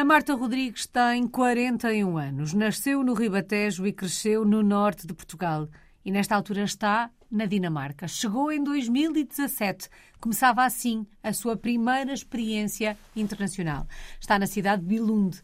A 0.00 0.04
Marta 0.04 0.34
Rodrigues 0.34 0.86
tem 0.86 1.28
41 1.28 2.16
anos, 2.16 2.54
nasceu 2.54 3.04
no 3.04 3.12
Ribatejo 3.12 3.86
e 3.86 3.92
cresceu 3.92 4.46
no 4.46 4.62
norte 4.62 5.06
de 5.06 5.12
Portugal. 5.12 5.68
E 6.02 6.10
nesta 6.10 6.34
altura 6.34 6.62
está 6.62 7.10
na 7.30 7.44
Dinamarca. 7.44 8.08
Chegou 8.08 8.50
em 8.50 8.64
2017. 8.64 9.90
Começava 10.18 10.64
assim 10.64 11.06
a 11.22 11.34
sua 11.34 11.54
primeira 11.54 12.14
experiência 12.14 12.96
internacional. 13.14 13.86
Está 14.18 14.38
na 14.38 14.46
cidade 14.46 14.80
de 14.80 14.88
Billund. 14.88 15.38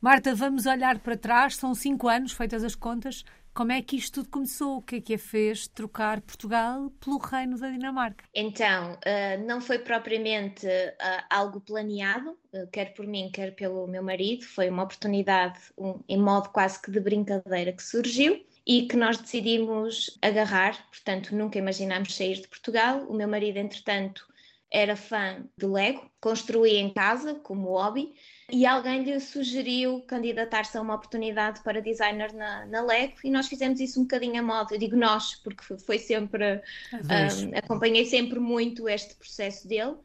Marta, 0.00 0.36
vamos 0.36 0.66
olhar 0.66 1.00
para 1.00 1.16
trás. 1.16 1.56
São 1.56 1.74
cinco 1.74 2.06
anos, 2.06 2.30
feitas 2.30 2.62
as 2.62 2.76
contas. 2.76 3.24
Como 3.56 3.72
é 3.72 3.80
que 3.80 3.96
isto 3.96 4.16
tudo 4.16 4.28
começou? 4.28 4.76
O 4.76 4.82
que 4.82 4.96
é 4.96 5.00
que 5.00 5.14
a 5.14 5.18
fez 5.18 5.66
trocar 5.66 6.20
Portugal 6.20 6.90
pelo 7.00 7.16
reino 7.16 7.58
da 7.58 7.70
Dinamarca? 7.70 8.22
Então, 8.34 8.98
eh, 9.02 9.38
não 9.38 9.62
foi 9.62 9.78
propriamente 9.78 10.66
eh, 10.66 11.24
algo 11.30 11.58
planeado, 11.62 12.36
eh, 12.52 12.66
quer 12.70 12.92
por 12.92 13.06
mim, 13.06 13.30
quer 13.32 13.54
pelo 13.54 13.86
meu 13.86 14.02
marido. 14.02 14.44
Foi 14.44 14.68
uma 14.68 14.82
oportunidade, 14.82 15.58
em 16.06 16.18
modo 16.18 16.50
quase 16.50 16.82
que 16.82 16.90
de 16.90 17.00
brincadeira, 17.00 17.72
que 17.72 17.82
surgiu 17.82 18.44
e 18.66 18.86
que 18.86 18.94
nós 18.94 19.16
decidimos 19.16 20.18
agarrar. 20.20 20.76
Portanto, 20.90 21.34
nunca 21.34 21.58
imaginámos 21.58 22.14
sair 22.14 22.42
de 22.42 22.48
Portugal. 22.48 23.06
O 23.08 23.14
meu 23.14 23.26
marido, 23.26 23.56
entretanto, 23.56 24.26
era 24.70 24.94
fã 24.96 25.46
de 25.56 25.64
Lego, 25.64 26.10
construía 26.20 26.78
em 26.78 26.92
casa 26.92 27.36
como 27.36 27.70
hobby 27.70 28.12
e 28.50 28.64
alguém 28.64 29.02
lhe 29.02 29.18
sugeriu 29.18 30.00
candidatar-se 30.02 30.78
a 30.78 30.80
uma 30.80 30.94
oportunidade 30.94 31.60
para 31.62 31.82
designer 31.82 32.32
na, 32.32 32.64
na 32.66 32.80
Lego 32.80 33.14
e 33.24 33.30
nós 33.30 33.48
fizemos 33.48 33.80
isso 33.80 33.98
um 33.98 34.04
bocadinho 34.04 34.38
a 34.38 34.42
modo. 34.42 34.72
Eu 34.72 34.78
digo 34.78 34.96
nós, 34.96 35.34
porque 35.36 35.76
foi 35.78 35.98
sempre, 35.98 36.62
um, 36.92 37.58
acompanhei 37.58 38.04
sempre 38.04 38.38
muito 38.38 38.88
este 38.88 39.16
processo 39.16 39.66
dele. 39.66 39.96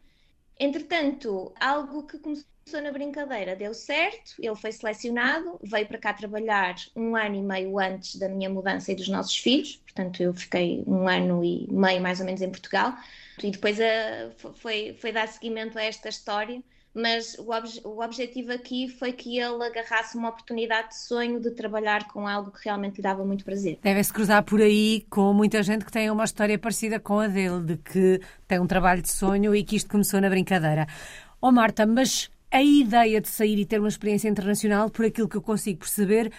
Entretanto, 0.59 1.53
algo 1.59 2.03
que 2.07 2.17
começou 2.17 2.81
na 2.81 2.91
brincadeira 2.91 3.55
deu 3.55 3.75
certo, 3.75 4.33
ele 4.39 4.55
foi 4.55 4.71
selecionado, 4.71 5.59
veio 5.61 5.87
para 5.87 5.99
cá 5.99 6.13
trabalhar 6.13 6.75
um 6.95 7.15
ano 7.15 7.35
e 7.35 7.41
meio 7.41 7.77
antes 7.77 8.15
da 8.15 8.27
minha 8.27 8.49
mudança 8.49 8.91
e 8.91 8.95
dos 8.95 9.07
nossos 9.07 9.37
filhos, 9.37 9.75
portanto 9.77 10.21
eu 10.21 10.33
fiquei 10.33 10.83
um 10.87 11.07
ano 11.07 11.43
e 11.43 11.67
meio 11.71 12.01
mais 12.01 12.19
ou 12.19 12.25
menos 12.25 12.41
em 12.41 12.49
Portugal, 12.49 12.93
e 13.43 13.51
depois 13.51 13.77
uh, 13.79 14.53
foi, 14.53 14.95
foi 14.99 15.11
dar 15.11 15.27
seguimento 15.27 15.77
a 15.77 15.83
esta 15.83 16.09
história 16.09 16.61
mas 16.93 17.35
o, 17.37 17.51
ob 17.51 17.67
o 17.83 18.03
objetivo 18.03 18.51
aqui 18.51 18.87
foi 18.87 19.13
que 19.13 19.37
ele 19.37 19.63
agarrasse 19.63 20.17
uma 20.17 20.29
oportunidade 20.29 20.89
de 20.89 20.99
sonho 20.99 21.39
de 21.39 21.51
trabalhar 21.51 22.07
com 22.07 22.27
algo 22.27 22.51
que 22.51 22.65
realmente 22.65 22.97
lhe 22.97 23.01
dava 23.01 23.23
muito 23.25 23.45
prazer. 23.45 23.79
Deve-se 23.81 24.11
cruzar 24.11 24.43
por 24.43 24.61
aí 24.61 25.05
com 25.09 25.33
muita 25.33 25.63
gente 25.63 25.85
que 25.85 25.91
tem 25.91 26.09
uma 26.09 26.23
história 26.23 26.57
parecida 26.59 26.99
com 26.99 27.19
a 27.19 27.27
dele, 27.27 27.63
de 27.63 27.77
que 27.77 28.21
tem 28.47 28.59
um 28.59 28.67
trabalho 28.67 29.01
de 29.01 29.11
sonho 29.11 29.55
e 29.55 29.63
que 29.63 29.75
isto 29.75 29.89
começou 29.89 30.19
na 30.19 30.29
brincadeira. 30.29 30.87
Oh 31.41 31.51
Marta, 31.51 31.85
mas 31.85 32.29
a 32.51 32.61
ideia 32.61 33.21
de 33.21 33.29
sair 33.29 33.57
e 33.57 33.65
ter 33.65 33.79
uma 33.79 33.87
experiência 33.87 34.27
internacional, 34.27 34.89
por 34.89 35.05
aquilo 35.05 35.29
que 35.29 35.37
eu 35.37 35.41
consigo 35.41 35.79
perceber, 35.79 36.31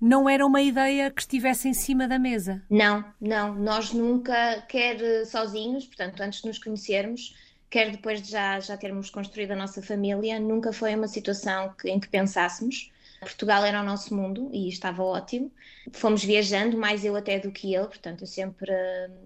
não 0.00 0.28
era 0.28 0.46
uma 0.46 0.62
ideia 0.62 1.10
que 1.10 1.20
estivesse 1.20 1.68
em 1.68 1.74
cima 1.74 2.06
da 2.06 2.18
mesa. 2.18 2.62
Não, 2.70 3.04
não. 3.20 3.54
Nós 3.56 3.92
nunca, 3.92 4.62
quer 4.68 5.26
sozinhos, 5.26 5.86
portanto, 5.86 6.20
antes 6.20 6.40
de 6.40 6.46
nos 6.46 6.58
conhecermos, 6.58 7.34
quer 7.70 7.90
depois 7.90 8.22
de 8.22 8.30
já, 8.30 8.60
já 8.60 8.76
termos 8.76 9.10
construído 9.10 9.52
a 9.52 9.56
nossa 9.56 9.82
família, 9.82 10.40
nunca 10.40 10.72
foi 10.72 10.94
uma 10.94 11.08
situação 11.08 11.74
que, 11.80 11.88
em 11.88 12.00
que 12.00 12.08
pensássemos. 12.08 12.90
Portugal 13.20 13.64
era 13.64 13.80
o 13.80 13.84
nosso 13.84 14.14
mundo 14.14 14.48
e 14.52 14.68
estava 14.68 15.02
ótimo. 15.02 15.50
Fomos 15.92 16.22
viajando, 16.22 16.78
mais 16.78 17.04
eu 17.04 17.16
até 17.16 17.38
do 17.38 17.50
que 17.50 17.74
ele, 17.74 17.86
portanto, 17.86 18.22
eu 18.22 18.26
sempre, 18.26 18.72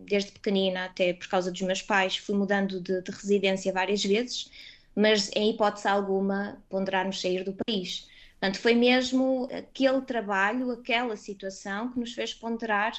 desde 0.06 0.32
pequenina, 0.32 0.86
até 0.86 1.12
por 1.12 1.28
causa 1.28 1.50
dos 1.50 1.60
meus 1.62 1.82
pais, 1.82 2.16
fui 2.16 2.34
mudando 2.34 2.80
de, 2.80 3.02
de 3.02 3.10
residência 3.10 3.72
várias 3.72 4.02
vezes, 4.02 4.50
mas 4.94 5.30
em 5.34 5.50
hipótese 5.50 5.88
alguma 5.88 6.58
ponderarmos 6.68 7.20
sair 7.20 7.44
do 7.44 7.52
país. 7.52 8.08
Portanto, 8.40 8.60
foi 8.60 8.74
mesmo 8.74 9.48
aquele 9.52 10.00
trabalho, 10.00 10.70
aquela 10.70 11.16
situação 11.16 11.92
que 11.92 12.00
nos 12.00 12.12
fez 12.12 12.34
ponderar 12.34 12.92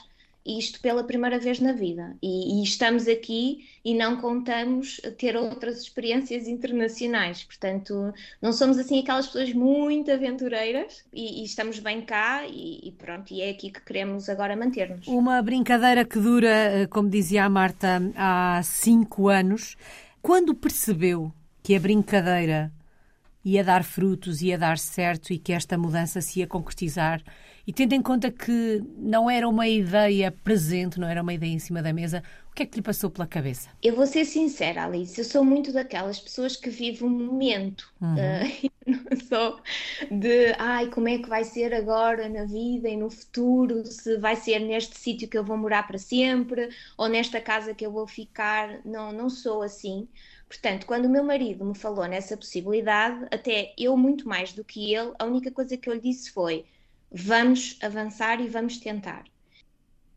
isto 0.46 0.80
pela 0.82 1.04
primeira 1.04 1.40
vez 1.40 1.60
na 1.60 1.72
vida. 1.72 2.16
E, 2.22 2.60
e, 2.60 2.64
estamos 2.64 3.08
aqui 3.08 3.66
e 3.84 3.94
não 3.94 4.18
contamos 4.20 5.00
ter 5.18 5.36
outras 5.36 5.82
experiências 5.82 6.48
internacionais. 6.48 7.44
Portanto, 7.44 8.14
não 8.42 8.52
somos 8.52 8.78
assim 8.78 9.00
aquelas 9.00 9.28
pessoas 9.28 9.54
muito 9.54 10.12
aventureiras 10.12 11.06
e, 11.14 11.42
e 11.42 11.46
estamos 11.46 11.80
bem 11.80 12.02
cá 12.02 12.46
e, 12.46 12.88
e, 12.88 12.92
pronto, 12.92 13.34
e 13.34 13.42
é 13.42 13.50
aqui 13.50 13.72
que 13.72 13.82
queremos 13.82 14.28
agora 14.28 14.56
manter-nos. 14.56 15.08
Uma 15.08 15.42
brincadeira 15.42 16.04
que 16.04 16.20
dura, 16.20 16.50
eh, 16.50 16.88
como 16.88 17.10
dizia 17.10 17.46
a 17.46 17.50
Marta, 17.50 18.02
há 18.16 18.62
cinco 18.64 19.30
anos. 19.30 19.78
Quando 20.22 20.54
percebeu 20.54 21.32
que 21.62 21.76
a 21.76 21.80
brincadeira 21.80 22.72
ia 23.44 23.64
dar 23.64 23.84
frutos, 23.84 24.42
ia 24.42 24.58
dar 24.58 24.78
certo 24.78 25.34
e 25.34 25.38
que 25.38 25.54
esta 25.54 25.78
mudança 25.78 26.22
se 26.22 26.40
ia 26.40 26.48
concretizar. 26.48 27.22
E 27.66 27.72
tendo 27.72 27.94
em 27.94 28.02
conta 28.02 28.30
que 28.30 28.84
não 28.98 29.30
era 29.30 29.48
uma 29.48 29.68
ideia 29.68 30.30
presente, 30.32 31.00
não 31.00 31.08
era 31.08 31.22
uma 31.22 31.34
ideia 31.34 31.52
em 31.52 31.60
cima 31.60 31.82
da 31.82 31.94
mesa, 31.94 32.22
o 32.52 32.54
que 32.54 32.64
é 32.64 32.66
que 32.66 32.76
lhe 32.76 32.82
passou 32.82 33.10
pela 33.10 33.26
cabeça? 33.26 33.70
Eu 33.82 33.96
vou 33.96 34.06
ser 34.06 34.26
sincera, 34.26 34.84
Alice, 34.84 35.18
eu 35.18 35.24
sou 35.24 35.46
muito 35.46 35.72
daquelas 35.72 36.20
pessoas 36.20 36.58
que 36.58 36.70
vivem 36.70 37.08
o 37.08 37.10
momento. 37.10 37.92
Uhum. 38.02 38.16
Uh, 38.16 38.72
não 39.10 39.20
sou 39.28 39.62
de, 40.12 40.54
ai, 40.60 40.90
como 40.90 41.08
é 41.08 41.18
que 41.20 41.30
vai 41.30 41.46
ser 41.46 41.74
agora 41.74 42.28
na 42.28 42.44
vida 42.44 42.90
e 42.90 42.98
no 42.98 43.10
futuro, 43.10 43.86
se 43.86 44.18
vai 44.18 44.36
ser 44.36 44.60
neste 44.60 45.00
sítio 45.00 45.30
que 45.30 45.38
eu 45.38 45.44
vou 45.46 45.58
morar 45.58 45.88
para 45.88 45.98
sempre 45.98 46.70
ou 46.98 47.08
nesta 47.08 47.40
casa 47.40 47.74
que 47.74 47.86
eu 47.86 47.92
vou 47.94 48.06
ficar. 48.06 48.82
Não, 48.86 49.14
não 49.14 49.30
sou 49.30 49.62
assim. 49.62 50.08
Portanto, 50.50 50.86
quando 50.86 51.06
o 51.06 51.10
meu 51.10 51.24
marido 51.24 51.66
me 51.66 51.76
falou 51.76 52.06
nessa 52.08 52.38
possibilidade, 52.38 53.26
até 53.32 53.74
eu 53.78 53.98
muito 53.98 54.28
mais 54.28 54.54
do 54.54 54.64
que 54.64 54.94
ele, 54.94 55.14
a 55.18 55.26
única 55.26 55.50
coisa 55.50 55.78
que 55.78 55.90
eu 55.90 55.94
lhe 55.94 56.02
disse 56.02 56.30
foi: 56.30 56.66
vamos 57.14 57.78
avançar 57.82 58.42
e 58.42 58.48
vamos 58.48 58.78
tentar. 58.78 59.24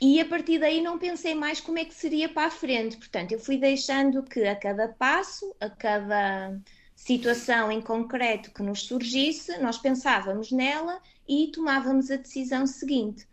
E 0.01 0.21
a 0.21 0.25
partir 0.25 0.59
daí 0.59 0.81
não 0.81 0.99
pensei 0.99 1.35
mais 1.35 1.61
como 1.61 1.79
é 1.79 1.85
que 1.85 1.95
seria 1.95 2.29
para 2.29 2.49
a 2.49 2.51
frente. 2.51 2.97
Portanto, 2.97 3.33
eu 3.33 3.39
fui 3.39 3.59
deixando 3.59 4.23
que 4.23 4.45
a 4.45 4.57
cada 4.57 4.89
passo, 4.89 5.55
a 5.61 5.71
cada 5.71 6.59
situação 6.95 7.71
em 7.71 7.81
concreto 7.81 8.53
que 8.53 8.63
nos 8.63 8.83
surgisse, 8.83 9.59
nós 9.59 9.79
pensávamos 9.79 10.51
nela 10.51 11.01
e 11.29 11.51
tomávamos 11.53 12.11
a 12.11 12.17
decisão 12.17 12.67
seguinte 12.67 13.27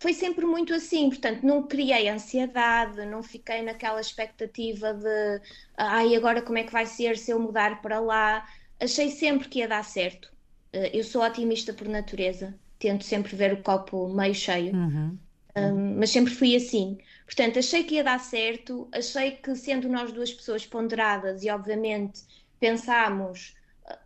foi 0.00 0.14
sempre 0.14 0.46
muito 0.46 0.72
assim, 0.72 1.10
portanto, 1.10 1.42
não 1.42 1.62
criei 1.62 2.08
ansiedade, 2.08 3.04
não 3.04 3.22
fiquei 3.22 3.60
naquela 3.60 4.00
expectativa 4.00 4.94
de 4.94 5.42
ai, 5.76 6.16
agora 6.16 6.40
como 6.40 6.56
é 6.56 6.64
que 6.64 6.72
vai 6.72 6.86
ser 6.86 7.18
se 7.18 7.30
eu 7.30 7.38
mudar 7.38 7.82
para 7.82 8.00
lá. 8.00 8.48
Achei 8.80 9.10
sempre 9.10 9.48
que 9.48 9.58
ia 9.58 9.68
dar 9.68 9.84
certo. 9.84 10.32
Eh, 10.72 10.98
eu 10.98 11.04
sou 11.04 11.22
otimista 11.22 11.74
por 11.74 11.86
natureza, 11.86 12.58
tento 12.80 13.04
sempre 13.04 13.36
ver 13.36 13.52
o 13.52 13.62
copo 13.62 14.08
meio 14.08 14.34
cheio, 14.34 14.74
uhum. 14.74 15.16
Um, 15.56 15.98
mas 15.98 16.10
sempre 16.10 16.32
fui 16.32 16.54
assim. 16.54 16.98
Portanto, 17.26 17.58
achei 17.58 17.82
que 17.82 17.96
ia 17.96 18.04
dar 18.04 18.20
certo, 18.20 18.88
achei 18.92 19.32
que 19.32 19.54
sendo 19.56 19.88
nós 19.88 20.12
duas 20.12 20.32
pessoas 20.32 20.64
ponderadas 20.64 21.42
e, 21.42 21.50
obviamente, 21.50 22.22
pensámos 22.60 23.56
eh, 23.84 23.98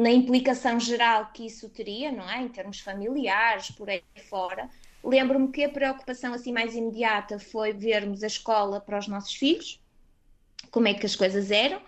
na 0.00 0.10
implicação 0.10 0.80
geral 0.80 1.30
que 1.32 1.46
isso 1.46 1.68
teria, 1.68 2.10
não 2.10 2.28
é? 2.28 2.42
Em 2.42 2.48
termos 2.48 2.80
familiares, 2.80 3.70
por 3.70 3.88
aí 3.88 4.02
fora, 4.28 4.68
Lembro-me 5.04 5.52
que 5.52 5.62
a 5.62 5.68
preocupação 5.68 6.32
assim 6.32 6.50
mais 6.50 6.74
imediata 6.74 7.38
foi 7.38 7.74
vermos 7.74 8.22
a 8.22 8.26
escola 8.26 8.80
para 8.80 8.98
os 8.98 9.06
nossos 9.06 9.34
filhos, 9.34 9.78
como 10.70 10.88
é 10.88 10.94
que 10.94 11.04
as 11.04 11.14
coisas 11.14 11.50
eram. 11.50 11.80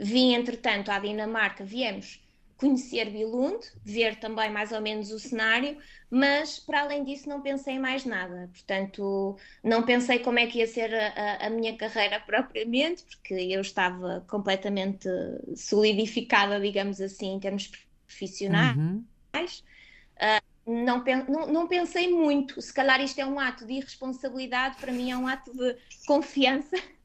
Vim, 0.00 0.34
entretanto, 0.34 0.90
à 0.90 0.98
Dinamarca, 0.98 1.64
viemos 1.64 2.21
conhecer 2.62 3.10
Bilund, 3.10 3.58
ver 3.84 4.20
também 4.20 4.48
mais 4.48 4.70
ou 4.70 4.80
menos 4.80 5.10
o 5.10 5.18
cenário, 5.18 5.76
mas 6.08 6.60
para 6.60 6.82
além 6.82 7.02
disso 7.02 7.28
não 7.28 7.42
pensei 7.42 7.74
em 7.74 7.80
mais 7.80 8.04
nada. 8.04 8.48
Portanto, 8.52 9.36
não 9.64 9.82
pensei 9.82 10.20
como 10.20 10.38
é 10.38 10.46
que 10.46 10.58
ia 10.58 10.66
ser 10.68 10.94
a, 10.94 11.46
a 11.46 11.50
minha 11.50 11.76
carreira 11.76 12.20
propriamente, 12.24 13.02
porque 13.02 13.34
eu 13.34 13.60
estava 13.60 14.24
completamente 14.28 15.08
solidificada, 15.56 16.60
digamos 16.60 17.00
assim, 17.00 17.34
em 17.34 17.40
termos 17.40 17.68
profissionais. 18.06 18.76
Uhum. 18.76 19.04
Uh, 19.34 20.52
não, 20.84 21.02
não, 21.28 21.46
não, 21.52 21.66
pensei 21.66 22.08
muito. 22.08 22.62
Se 22.62 22.72
calhar 22.72 23.00
isto 23.00 23.18
é 23.18 23.26
um 23.26 23.40
ato 23.40 23.66
de 23.66 23.72
irresponsabilidade, 23.72 24.76
para 24.76 24.92
mim 24.92 25.10
é 25.10 25.16
um 25.16 25.26
ato 25.26 25.52
de 25.52 25.76
confiança 26.06 26.76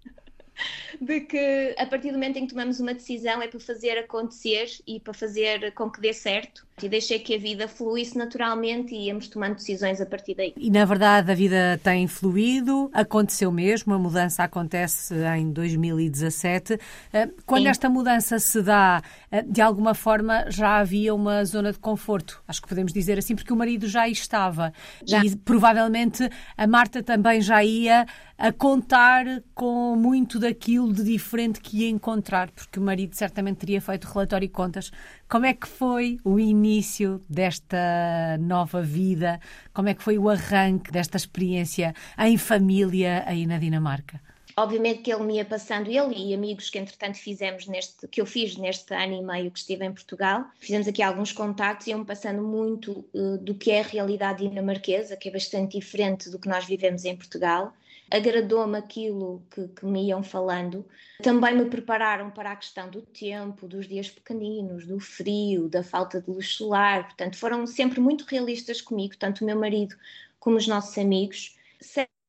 de 0.99 1.21
que 1.21 1.75
a 1.77 1.85
partir 1.85 2.09
do 2.09 2.15
momento 2.15 2.37
em 2.37 2.47
que 2.47 2.53
tomamos 2.53 2.79
uma 2.79 2.93
decisão 2.93 3.41
é 3.41 3.47
para 3.47 3.59
fazer 3.59 3.97
acontecer 3.97 4.67
e 4.87 4.99
para 4.99 5.13
fazer 5.13 5.73
com 5.73 5.89
que 5.89 6.01
dê 6.01 6.13
certo. 6.13 6.66
E 6.83 6.87
deixei 6.87 7.17
que 7.17 7.33
a 7.33 7.39
vida 7.39 7.67
fluísse 7.67 8.15
naturalmente 8.15 8.93
e 8.93 9.07
íamos 9.07 9.27
tomando 9.27 9.55
decisões 9.55 9.99
a 9.99 10.05
partir 10.05 10.35
daí. 10.35 10.53
E 10.55 10.69
na 10.69 10.85
verdade 10.85 11.31
a 11.31 11.33
vida 11.33 11.79
tem 11.81 12.05
fluído, 12.05 12.91
aconteceu 12.93 13.51
mesmo, 13.51 13.95
a 13.95 13.97
mudança 13.97 14.43
acontece 14.43 15.15
em 15.39 15.51
2017. 15.51 16.79
Eh, 17.11 17.29
quando 17.47 17.63
Sim. 17.63 17.69
esta 17.69 17.89
mudança 17.89 18.37
se 18.37 18.61
dá, 18.61 19.01
eh, 19.31 19.41
de 19.41 19.59
alguma 19.59 19.95
forma 19.95 20.45
já 20.51 20.77
havia 20.77 21.15
uma 21.15 21.43
zona 21.45 21.73
de 21.73 21.79
conforto, 21.79 22.43
acho 22.47 22.61
que 22.61 22.67
podemos 22.67 22.93
dizer 22.93 23.17
assim, 23.17 23.35
porque 23.35 23.51
o 23.51 23.55
marido 23.55 23.87
já 23.87 24.07
estava. 24.07 24.71
Já. 25.03 25.25
E 25.25 25.35
provavelmente 25.35 26.29
a 26.55 26.67
Marta 26.67 27.01
também 27.01 27.41
já 27.41 27.63
ia 27.63 28.05
a 28.37 28.51
contar 28.51 29.25
com 29.55 29.95
muito 29.95 30.37
daquilo 30.37 30.93
de 30.93 31.03
diferente 31.03 31.59
que 31.59 31.79
ia 31.79 31.89
encontrar, 31.89 32.51
porque 32.51 32.79
o 32.79 32.83
marido 32.83 33.15
certamente 33.15 33.57
teria 33.57 33.81
feito 33.81 34.05
relatório 34.05 34.45
e 34.45 34.49
contas 34.49 34.91
Como 35.29 35.45
é 35.45 35.53
que 35.53 35.67
foi 35.67 36.19
o 36.23 36.39
início 36.39 37.21
desta 37.27 38.37
nova 38.39 38.81
vida? 38.81 39.41
Como 39.73 39.89
é 39.89 39.93
que 39.93 40.01
foi 40.01 40.17
o 40.17 40.29
arranque 40.29 40.89
desta 40.89 41.17
experiência 41.17 41.93
em 42.17 42.37
família 42.37 43.25
aí 43.27 43.45
na 43.45 43.57
Dinamarca? 43.57 44.21
Obviamente 44.55 45.01
que 45.01 45.11
ele 45.11 45.23
me 45.23 45.35
ia 45.35 45.43
passando, 45.43 45.89
ele 45.89 46.15
e 46.15 46.33
amigos 46.33 46.69
que 46.69 46.79
entretanto 46.79 47.17
fizemos 47.17 47.67
neste, 47.67 48.07
que 48.07 48.21
eu 48.21 48.25
fiz 48.25 48.55
neste 48.55 48.93
ano 48.93 49.15
e 49.15 49.21
meio 49.21 49.51
que 49.51 49.59
estive 49.59 49.85
em 49.85 49.91
Portugal, 49.91 50.45
fizemos 50.59 50.87
aqui 50.87 51.03
alguns 51.03 51.33
contactos 51.33 51.87
e 51.87 51.89
iam 51.91 52.05
passando 52.05 52.41
muito 52.41 53.05
uh, 53.13 53.37
do 53.37 53.53
que 53.53 53.69
é 53.69 53.81
a 53.81 53.83
realidade 53.83 54.47
dinamarquesa, 54.47 55.17
que 55.17 55.27
é 55.27 55.31
bastante 55.31 55.77
diferente 55.77 56.29
do 56.29 56.39
que 56.39 56.47
nós 56.47 56.65
vivemos 56.65 57.03
em 57.03 57.17
Portugal. 57.17 57.73
Agradou-me 58.09 58.77
aquilo 58.77 59.43
que, 59.51 59.67
que 59.67 59.85
me 59.85 60.07
iam 60.07 60.23
falando. 60.23 60.85
Também 61.21 61.55
me 61.55 61.65
prepararam 61.65 62.29
para 62.31 62.51
a 62.51 62.55
questão 62.55 62.89
do 62.89 63.01
tempo, 63.01 63.67
dos 63.67 63.87
dias 63.87 64.09
pequeninos, 64.09 64.85
do 64.85 64.99
frio, 64.99 65.67
da 65.67 65.83
falta 65.83 66.21
de 66.21 66.29
luz 66.29 66.55
solar. 66.55 67.05
Portanto, 67.05 67.37
foram 67.37 67.67
sempre 67.67 67.99
muito 67.99 68.25
realistas 68.25 68.81
comigo, 68.81 69.17
tanto 69.17 69.41
o 69.41 69.45
meu 69.45 69.59
marido 69.59 69.95
como 70.39 70.57
os 70.57 70.67
nossos 70.67 70.97
amigos 70.97 71.57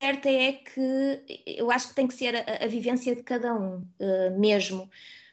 certa 0.00 0.28
é 0.30 0.52
que 0.52 1.44
eu 1.46 1.70
acho 1.70 1.88
que 1.88 1.94
tem 1.94 2.06
que 2.06 2.14
ser 2.14 2.36
a, 2.36 2.64
a 2.64 2.66
vivência 2.66 3.14
de 3.14 3.22
cada 3.22 3.54
um 3.54 3.78
uh, 3.78 4.38
mesmo. 4.38 4.88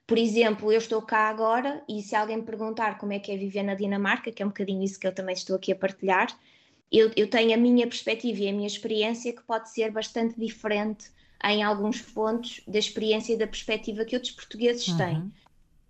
Por 0.07 0.17
exemplo, 0.17 0.71
eu 0.71 0.77
estou 0.77 1.01
cá 1.01 1.29
agora 1.29 1.83
e 1.89 2.01
se 2.01 2.15
alguém 2.15 2.37
me 2.37 2.43
perguntar 2.43 2.97
como 2.97 3.13
é 3.13 3.19
que 3.19 3.31
é 3.31 3.37
viver 3.37 3.63
na 3.63 3.73
Dinamarca, 3.73 4.31
que 4.31 4.41
é 4.41 4.45
um 4.45 4.49
bocadinho 4.49 4.83
isso 4.83 4.99
que 4.99 5.07
eu 5.07 5.13
também 5.13 5.33
estou 5.33 5.55
aqui 5.55 5.71
a 5.71 5.75
partilhar, 5.75 6.27
eu, 6.91 7.11
eu 7.15 7.29
tenho 7.29 7.53
a 7.53 7.57
minha 7.57 7.87
perspectiva 7.87 8.43
e 8.43 8.49
a 8.49 8.53
minha 8.53 8.67
experiência 8.67 9.33
que 9.33 9.43
pode 9.43 9.69
ser 9.71 9.91
bastante 9.91 10.39
diferente 10.39 11.09
em 11.43 11.63
alguns 11.63 12.01
pontos 12.01 12.61
da 12.67 12.79
experiência 12.79 13.33
e 13.33 13.37
da 13.37 13.47
perspectiva 13.47 14.05
que 14.05 14.15
outros 14.15 14.33
portugueses 14.33 14.87
uhum. 14.87 14.97
têm. 14.97 15.31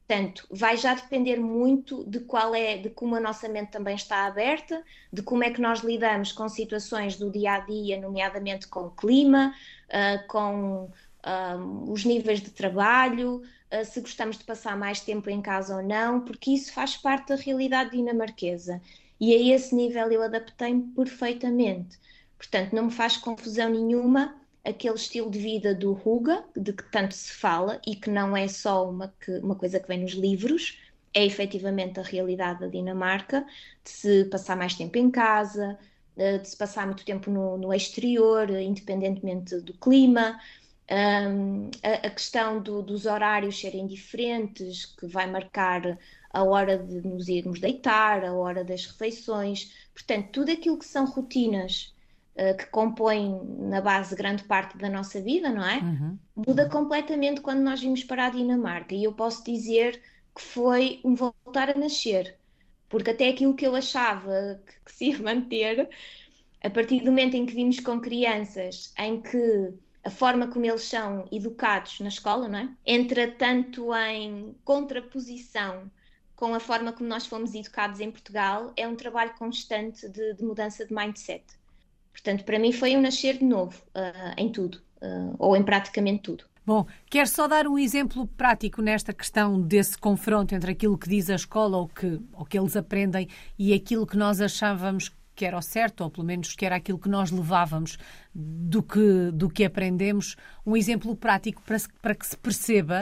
Portanto, 0.07 0.47
vai 0.51 0.77
já 0.77 0.93
depender 0.93 1.37
muito 1.37 2.03
de 2.07 2.19
qual 2.19 2.53
é, 2.53 2.77
de 2.77 2.91
como 2.91 3.15
a 3.15 3.19
nossa 3.19 3.49
mente 3.49 3.71
também 3.71 3.95
está 3.95 4.27
aberta, 4.27 4.83
de 5.11 5.23
como 5.23 5.43
é 5.43 5.49
que 5.49 5.59
nós 5.59 5.79
lidamos 5.79 6.31
com 6.31 6.47
situações 6.47 7.17
do 7.17 7.31
dia 7.31 7.53
a 7.53 7.59
dia, 7.59 7.99
nomeadamente 7.99 8.67
com 8.67 8.81
o 8.81 8.91
clima, 8.91 9.51
uh, 9.87 10.27
com 10.27 10.83
uh, 10.83 11.91
os 11.91 12.05
níveis 12.05 12.39
de 12.39 12.51
trabalho, 12.51 13.41
uh, 13.41 13.83
se 13.83 13.99
gostamos 13.99 14.37
de 14.37 14.43
passar 14.43 14.77
mais 14.77 15.01
tempo 15.01 15.27
em 15.27 15.41
casa 15.41 15.77
ou 15.77 15.81
não, 15.81 16.21
porque 16.21 16.51
isso 16.51 16.71
faz 16.71 16.95
parte 16.95 17.29
da 17.29 17.35
realidade 17.35 17.91
dinamarquesa. 17.91 18.79
E 19.19 19.33
a 19.33 19.55
esse 19.55 19.73
nível 19.73 20.11
eu 20.11 20.21
adaptei-me 20.23 20.83
perfeitamente. 20.93 21.97
Portanto, 22.37 22.73
não 22.73 22.85
me 22.85 22.91
faz 22.91 23.17
confusão 23.17 23.69
nenhuma 23.69 24.35
aquele 24.63 24.95
estilo 24.95 25.29
de 25.29 25.39
vida 25.39 25.75
do 25.75 25.93
Ruga, 25.93 26.43
de 26.55 26.73
que 26.73 26.83
tanto 26.91 27.13
se 27.13 27.31
fala 27.31 27.79
e 27.85 27.95
que 27.95 28.09
não 28.09 28.35
é 28.35 28.47
só 28.47 28.89
uma, 28.89 29.13
que, 29.19 29.31
uma 29.37 29.55
coisa 29.55 29.79
que 29.79 29.87
vem 29.87 30.01
nos 30.01 30.13
livros, 30.13 30.79
é 31.13 31.23
efetivamente 31.23 31.99
a 31.99 32.03
realidade 32.03 32.59
da 32.59 32.67
Dinamarca, 32.67 33.45
de 33.83 33.89
se 33.89 34.25
passar 34.25 34.57
mais 34.57 34.73
tempo 34.73 34.97
em 34.97 35.09
casa, 35.09 35.77
de 36.15 36.47
se 36.47 36.57
passar 36.57 36.85
muito 36.85 37.05
tempo 37.05 37.29
no, 37.29 37.57
no 37.57 37.73
exterior, 37.73 38.49
independentemente 38.49 39.59
do 39.61 39.73
clima. 39.73 40.39
Um, 40.89 41.69
a, 41.81 42.07
a, 42.07 42.09
questão 42.09 42.61
do, 42.61 42.81
dos 42.81 43.05
horários 43.05 43.59
serem 43.59 43.87
diferentes, 43.87 44.85
que 44.85 45.07
vai 45.07 45.29
marcar 45.29 45.97
a 46.35 46.43
hora 46.43 46.77
de 46.77 47.01
nos 47.07 47.29
irmos 47.29 47.61
deitar, 47.61 48.25
a 48.25 48.33
hora 48.33 48.61
das 48.61 48.85
refeições, 48.85 49.71
portanto, 49.93 50.27
tudo 50.33 50.51
aquilo 50.51 50.77
que 50.77 50.85
são 50.85 51.05
rotinas 51.05 51.95
eh, 52.35 52.53
que 52.53 52.65
compõem 52.65 53.39
na 53.57 53.79
base 53.79 54.13
grande 54.13 54.43
parte 54.43 54.77
da 54.77 54.89
nossa 54.89 55.21
vida, 55.21 55.49
não 55.49 55.65
é? 55.65 55.77
Uhum. 55.77 56.19
Muda 56.35 56.69
completamente 56.69 57.39
quando 57.39 57.61
nós 57.61 57.79
vimos 57.79 58.03
para 58.03 58.25
a 58.25 58.29
Dinamarca. 58.29 58.93
E 58.93 59.05
eu 59.05 59.13
posso 59.13 59.45
dizer 59.45 60.01
que 60.35 60.41
foi 60.41 60.99
um 61.05 61.15
voltar 61.15 61.69
a 61.69 61.79
nascer, 61.79 62.37
porque 62.89 63.11
até 63.11 63.29
aquilo 63.29 63.55
que 63.55 63.65
eu 63.65 63.73
achava 63.73 64.61
que, 64.65 64.73
que 64.83 64.91
se 64.91 65.05
ia 65.11 65.19
manter, 65.19 65.89
a 66.61 66.69
partir 66.69 66.99
do 66.99 67.05
momento 67.11 67.35
em 67.35 67.45
que 67.45 67.53
vimos 67.53 67.79
com 67.79 68.01
crianças 68.01 68.93
em 68.99 69.21
que 69.21 69.73
a 70.03 70.09
forma 70.09 70.47
como 70.47 70.65
eles 70.65 70.83
são 70.83 71.25
educados 71.31 72.01
na 72.01 72.09
escola, 72.09 72.49
não 72.49 72.59
é? 72.59 72.69
Entra 72.85 73.31
tanto 73.31 73.95
em 73.95 74.53
contraposição 74.65 75.89
com 76.35 76.53
a 76.53 76.59
forma 76.59 76.91
como 76.91 77.07
nós 77.07 77.25
fomos 77.25 77.53
educados 77.53 77.99
em 77.99 78.11
Portugal, 78.11 78.71
é 78.75 78.87
um 78.87 78.95
trabalho 78.95 79.33
constante 79.37 80.07
de, 80.09 80.33
de 80.33 80.43
mudança 80.43 80.85
de 80.85 80.93
mindset. 80.93 81.43
Portanto, 82.11 82.43
para 82.43 82.59
mim 82.59 82.71
foi 82.71 82.95
um 82.95 83.01
nascer 83.01 83.37
de 83.37 83.45
novo 83.45 83.81
uh, 83.89 84.33
em 84.37 84.51
tudo, 84.51 84.81
uh, 85.01 85.35
ou 85.37 85.55
em 85.55 85.63
praticamente 85.63 86.23
tudo. 86.23 86.45
Bom, 86.65 86.87
quero 87.09 87.27
só 87.27 87.47
dar 87.47 87.67
um 87.67 87.77
exemplo 87.77 88.25
prático 88.25 88.81
nesta 88.81 89.13
questão 89.13 89.61
desse 89.61 89.95
confronto 89.97 90.55
entre 90.55 90.71
aquilo 90.71 90.97
que 90.97 91.07
diz 91.07 91.29
a 91.29 91.35
escola 91.35 91.77
ou 91.77 91.87
que, 91.87 92.19
ou 92.33 92.43
que 92.43 92.57
eles 92.57 92.75
aprendem 92.75 93.27
e 93.57 93.71
aquilo 93.71 94.07
que 94.07 94.17
nós 94.17 94.41
achávamos 94.41 95.11
que 95.35 95.45
era 95.45 95.57
o 95.57 95.61
certo, 95.61 96.01
ou 96.01 96.09
pelo 96.09 96.25
menos 96.25 96.55
que 96.55 96.65
era 96.65 96.77
aquilo 96.77 96.97
que 96.97 97.09
nós 97.09 97.29
levávamos 97.29 97.97
do 98.33 98.81
que, 98.81 99.31
do 99.31 99.49
que 99.49 99.65
aprendemos. 99.65 100.35
Um 100.65 100.75
exemplo 100.75 101.15
prático 101.15 101.61
para, 101.61 101.77
para 102.01 102.15
que 102.15 102.25
se 102.25 102.37
perceba. 102.37 103.01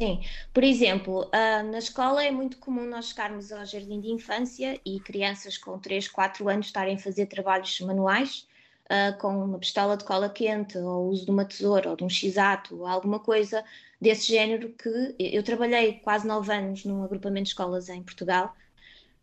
Sim, 0.00 0.20
por 0.52 0.64
exemplo, 0.64 1.26
uh, 1.26 1.70
na 1.70 1.78
escola 1.78 2.24
é 2.24 2.30
muito 2.30 2.56
comum 2.58 2.88
nós 2.88 3.10
chegarmos 3.10 3.52
ao 3.52 3.64
jardim 3.64 4.00
de 4.00 4.10
infância 4.10 4.80
e 4.84 4.98
crianças 5.00 5.56
com 5.56 5.78
3, 5.78 6.08
4 6.08 6.48
anos 6.48 6.66
estarem 6.66 6.96
a 6.96 6.98
fazer 6.98 7.26
trabalhos 7.26 7.78
manuais 7.80 8.46
uh, 8.86 9.16
com 9.18 9.44
uma 9.44 9.58
pistola 9.58 9.96
de 9.96 10.04
cola 10.04 10.28
quente, 10.28 10.78
ou 10.78 11.06
o 11.06 11.08
uso 11.10 11.24
de 11.24 11.30
uma 11.30 11.44
tesoura, 11.44 11.90
ou 11.90 11.96
de 11.96 12.04
um 12.04 12.08
x-ato, 12.08 12.86
alguma 12.86 13.20
coisa 13.20 13.64
desse 14.00 14.28
género 14.28 14.70
que 14.70 15.14
eu 15.18 15.42
trabalhei 15.42 15.94
quase 15.94 16.26
nove 16.26 16.52
anos 16.52 16.84
num 16.84 17.02
agrupamento 17.02 17.44
de 17.44 17.50
escolas 17.50 17.88
em 17.88 18.02
Portugal, 18.02 18.54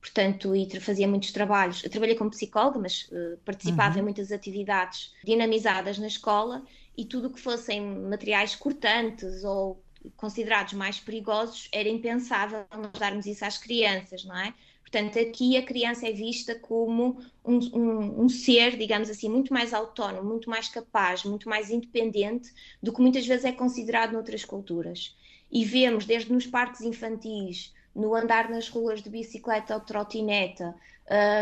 portanto, 0.02 0.56
e 0.56 0.68
fazia 0.80 1.08
muitos 1.08 1.32
trabalhos. 1.32 1.84
Eu 1.84 1.90
trabalhei 1.90 2.16
como 2.16 2.32
psicóloga, 2.32 2.80
mas 2.80 3.08
uh, 3.12 3.38
participava 3.46 3.94
uhum. 3.94 4.00
em 4.00 4.04
muitas 4.04 4.32
atividades 4.32 5.14
dinamizadas 5.24 6.00
na 6.00 6.08
escola 6.08 6.66
e 6.98 7.06
tudo 7.06 7.28
o 7.28 7.32
que 7.32 7.40
fossem 7.40 7.80
materiais 7.80 8.56
cortantes 8.56 9.44
ou 9.44 9.82
considerados 10.18 10.74
mais 10.74 11.00
perigosos 11.00 11.70
era 11.72 11.88
impensável 11.88 12.66
nós 12.76 12.92
darmos 13.00 13.28
isso 13.28 13.46
às 13.46 13.60
crianças, 13.60 14.26
não 14.26 14.36
é? 14.36 14.54
Portanto, 14.82 15.20
aqui 15.20 15.56
a 15.56 15.64
criança 15.64 16.08
é 16.08 16.12
vista 16.12 16.54
como 16.56 17.18
um, 17.46 17.60
um, 17.74 18.24
um, 18.24 18.30
ser, 18.30 18.76
digamos 18.78 19.10
assim, 19.10 19.30
muito 19.30 19.54
mais 19.54 19.74
autónomo, 19.74 20.28
muito 20.28 20.50
mais 20.50 20.68
capaz, 20.68 21.24
muito 21.24 21.48
mais 21.48 21.70
independente 21.70 22.52
do 22.84 22.92
que 22.92 23.00
muitas 23.00 23.26
vezes 23.26 23.46
é 23.46 23.54
considerado 23.54 24.12
noutras 24.12 24.44
culturas. 24.44 25.16
E 25.50 25.64
vemos, 25.64 26.06
desde 26.06 26.34
nos 26.34 26.46
parques 26.46 26.82
infantis, 26.82 27.74
no 27.96 28.16
andar 28.16 28.50
nas 28.50 28.70
ruas 28.70 29.02
de 29.02 29.10
bicicleta 29.10 29.74
ou 29.74 29.82
trotineta, 29.82 30.76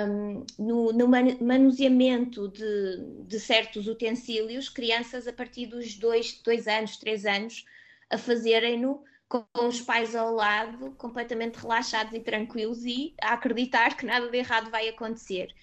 um, 0.08 0.46
no, 0.58 0.92
no, 0.92 1.08
manuseamento 1.08 2.48
de, 2.48 3.24
de, 3.28 3.40
certos 3.40 3.88
utensílios, 3.88 4.68
crianças 4.68 5.28
a 5.28 5.34
partir 5.34 5.68
dos 5.68 5.96
dois, 5.96 6.42
dois 6.44 6.68
anos, 6.68 6.98
três 6.98 7.26
anos, 7.26 7.66
a 8.10 8.18
fazerem-no 8.18 9.04
com 9.28 9.46
os 9.68 9.80
pais 9.80 10.16
ao 10.16 10.34
lado, 10.34 10.92
completamente 10.98 11.58
relaxados 11.58 12.14
e 12.14 12.20
tranquilos 12.20 12.84
e 12.84 13.14
a 13.22 13.34
acreditar 13.34 13.96
que 13.96 14.06
nada 14.06 14.28
de 14.28 14.38
errado 14.38 14.72
vai 14.72 14.90
acontecer. 14.90 15.54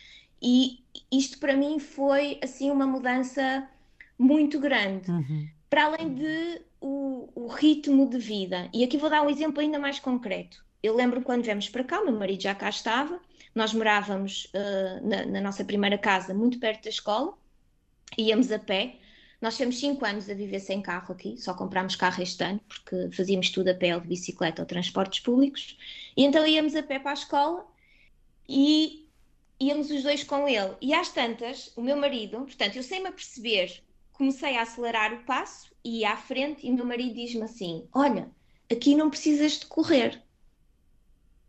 E 0.40 0.84
isto 1.10 1.38
para 1.38 1.56
mim 1.56 1.80
foi 1.80 2.38
assim 2.42 2.70
uma 2.70 2.86
mudança 2.86 3.68
muito 4.16 4.60
grande. 4.60 5.10
Uhum. 5.10 5.48
Para 5.68 5.86
além 5.86 6.14
de 6.14 6.62
o, 6.80 7.28
o, 7.34 7.46
ritmo 7.48 8.08
de 8.08 8.18
vida. 8.18 8.68
E 8.72 8.84
aqui 8.84 8.96
vou 8.96 9.10
dar 9.10 9.22
um 9.22 9.30
exemplo 9.30 9.60
ainda 9.60 9.78
mais 9.78 9.98
concreto. 9.98 10.64
Eu 10.82 10.94
lembro 10.94 11.22
quando 11.22 11.44
viemos 11.44 11.68
para 11.68 11.84
cá, 11.84 12.00
o 12.00 12.04
meu 12.04 12.18
marido 12.18 12.42
já 12.42 12.54
cá 12.54 12.68
estava, 12.68 13.20
nós 13.54 13.72
morávamos 13.72 14.46
uh, 14.54 15.06
na, 15.06 15.26
na 15.26 15.40
nossa 15.40 15.64
primeira 15.64 15.98
casa 15.98 16.34
muito 16.34 16.58
perto 16.58 16.84
da 16.84 16.90
escola, 16.90 17.34
íamos 18.16 18.52
a 18.52 18.58
pé, 18.58 18.96
nós 19.40 19.56
temos 19.56 19.78
5 19.78 20.04
anos 20.04 20.30
a 20.30 20.34
viver 20.34 20.60
sem 20.60 20.80
carro 20.80 21.12
aqui, 21.12 21.36
só 21.36 21.52
comprámos 21.54 21.94
carro 21.96 22.22
este 22.22 22.42
ano, 22.42 22.60
porque 22.68 23.10
fazíamos 23.14 23.50
tudo 23.50 23.68
a 23.68 23.74
pé 23.74 23.98
de 23.98 24.06
bicicleta 24.06 24.62
ou 24.62 24.66
transportes 24.66 25.20
públicos. 25.20 25.76
E 26.16 26.24
então 26.24 26.46
íamos 26.46 26.74
a 26.74 26.82
pé 26.82 26.98
para 26.98 27.10
a 27.10 27.14
escola 27.14 27.66
e 28.48 29.06
íamos 29.60 29.90
os 29.90 30.02
dois 30.02 30.24
com 30.24 30.48
ele. 30.48 30.74
E 30.80 30.94
às 30.94 31.10
tantas, 31.10 31.72
o 31.76 31.82
meu 31.82 31.96
marido, 31.96 32.38
portanto, 32.38 32.76
eu 32.76 32.82
sem-me 32.82 33.08
aperceber, 33.08 33.82
comecei 34.12 34.56
a 34.56 34.62
acelerar 34.62 35.12
o 35.12 35.24
passo 35.24 35.70
e 35.84 36.00
ia 36.00 36.12
à 36.12 36.16
frente, 36.16 36.66
e 36.66 36.70
o 36.70 36.74
meu 36.74 36.86
marido 36.86 37.14
diz-me 37.14 37.42
assim: 37.42 37.86
Olha, 37.92 38.30
aqui 38.70 38.94
não 38.94 39.10
precisas 39.10 39.58
de 39.58 39.66
correr. 39.66 40.22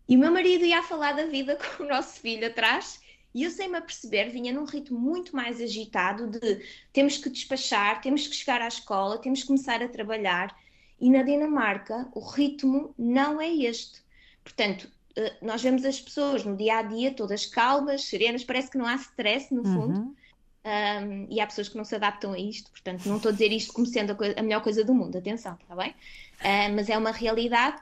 E 0.07 0.15
o 0.15 0.19
meu 0.19 0.31
marido 0.31 0.65
ia 0.65 0.79
a 0.79 0.83
falar 0.83 1.13
da 1.13 1.25
vida 1.25 1.57
com 1.77 1.83
o 1.83 1.87
nosso 1.87 2.19
filho 2.19 2.47
atrás 2.47 2.99
e 3.37 3.43
eu, 3.43 3.51
sem 3.51 3.69
me 3.69 3.77
aperceber, 3.77 4.31
vinha 4.31 4.51
num 4.51 4.65
ritmo 4.65 4.97
muito 4.99 5.35
mais 5.35 5.61
agitado 5.61 6.27
de 6.27 6.65
temos 6.91 7.17
que 7.17 7.29
despachar, 7.29 8.01
temos 8.01 8.25
que 8.25 8.35
chegar 8.35 8.63
à 8.63 8.67
escola, 8.67 9.19
temos 9.19 9.41
que 9.41 9.47
começar 9.47 9.83
a 9.83 9.87
trabalhar. 9.87 10.55
E 10.99 11.07
na 11.07 11.21
Dinamarca, 11.21 12.07
o 12.15 12.19
ritmo 12.19 12.95
não 12.97 13.39
é 13.39 13.47
este. 13.47 14.01
Portanto, 14.43 14.89
eh, 15.15 15.35
nós 15.39 15.61
vemos 15.61 15.85
as 15.85 16.01
pessoas 16.01 16.43
no 16.43 16.57
dia 16.57 16.77
a 16.77 16.81
dia 16.81 17.13
todas 17.13 17.45
calmas, 17.45 18.05
serenas, 18.05 18.43
parece 18.43 18.71
que 18.71 18.77
não 18.79 18.87
há 18.87 18.95
stress 18.95 19.53
no 19.53 19.63
fundo. 19.63 19.99
Uhum. 19.99 20.15
Um, 20.65 21.27
e 21.29 21.39
há 21.39 21.45
pessoas 21.45 21.69
que 21.69 21.77
não 21.77 21.85
se 21.85 21.95
adaptam 21.95 22.33
a 22.33 22.39
isto, 22.39 22.71
portanto, 22.71 23.05
não 23.05 23.17
estou 23.17 23.29
a 23.29 23.31
dizer 23.31 23.53
isto 23.53 23.71
como 23.71 23.85
sendo 23.85 24.11
a, 24.11 24.39
a 24.39 24.43
melhor 24.43 24.61
coisa 24.61 24.83
do 24.83 24.93
mundo, 24.93 25.17
atenção, 25.17 25.57
está 25.61 25.75
bem? 25.75 25.91
Uh, 25.91 26.75
mas 26.75 26.89
é 26.89 26.97
uma 26.97 27.11
realidade 27.11 27.79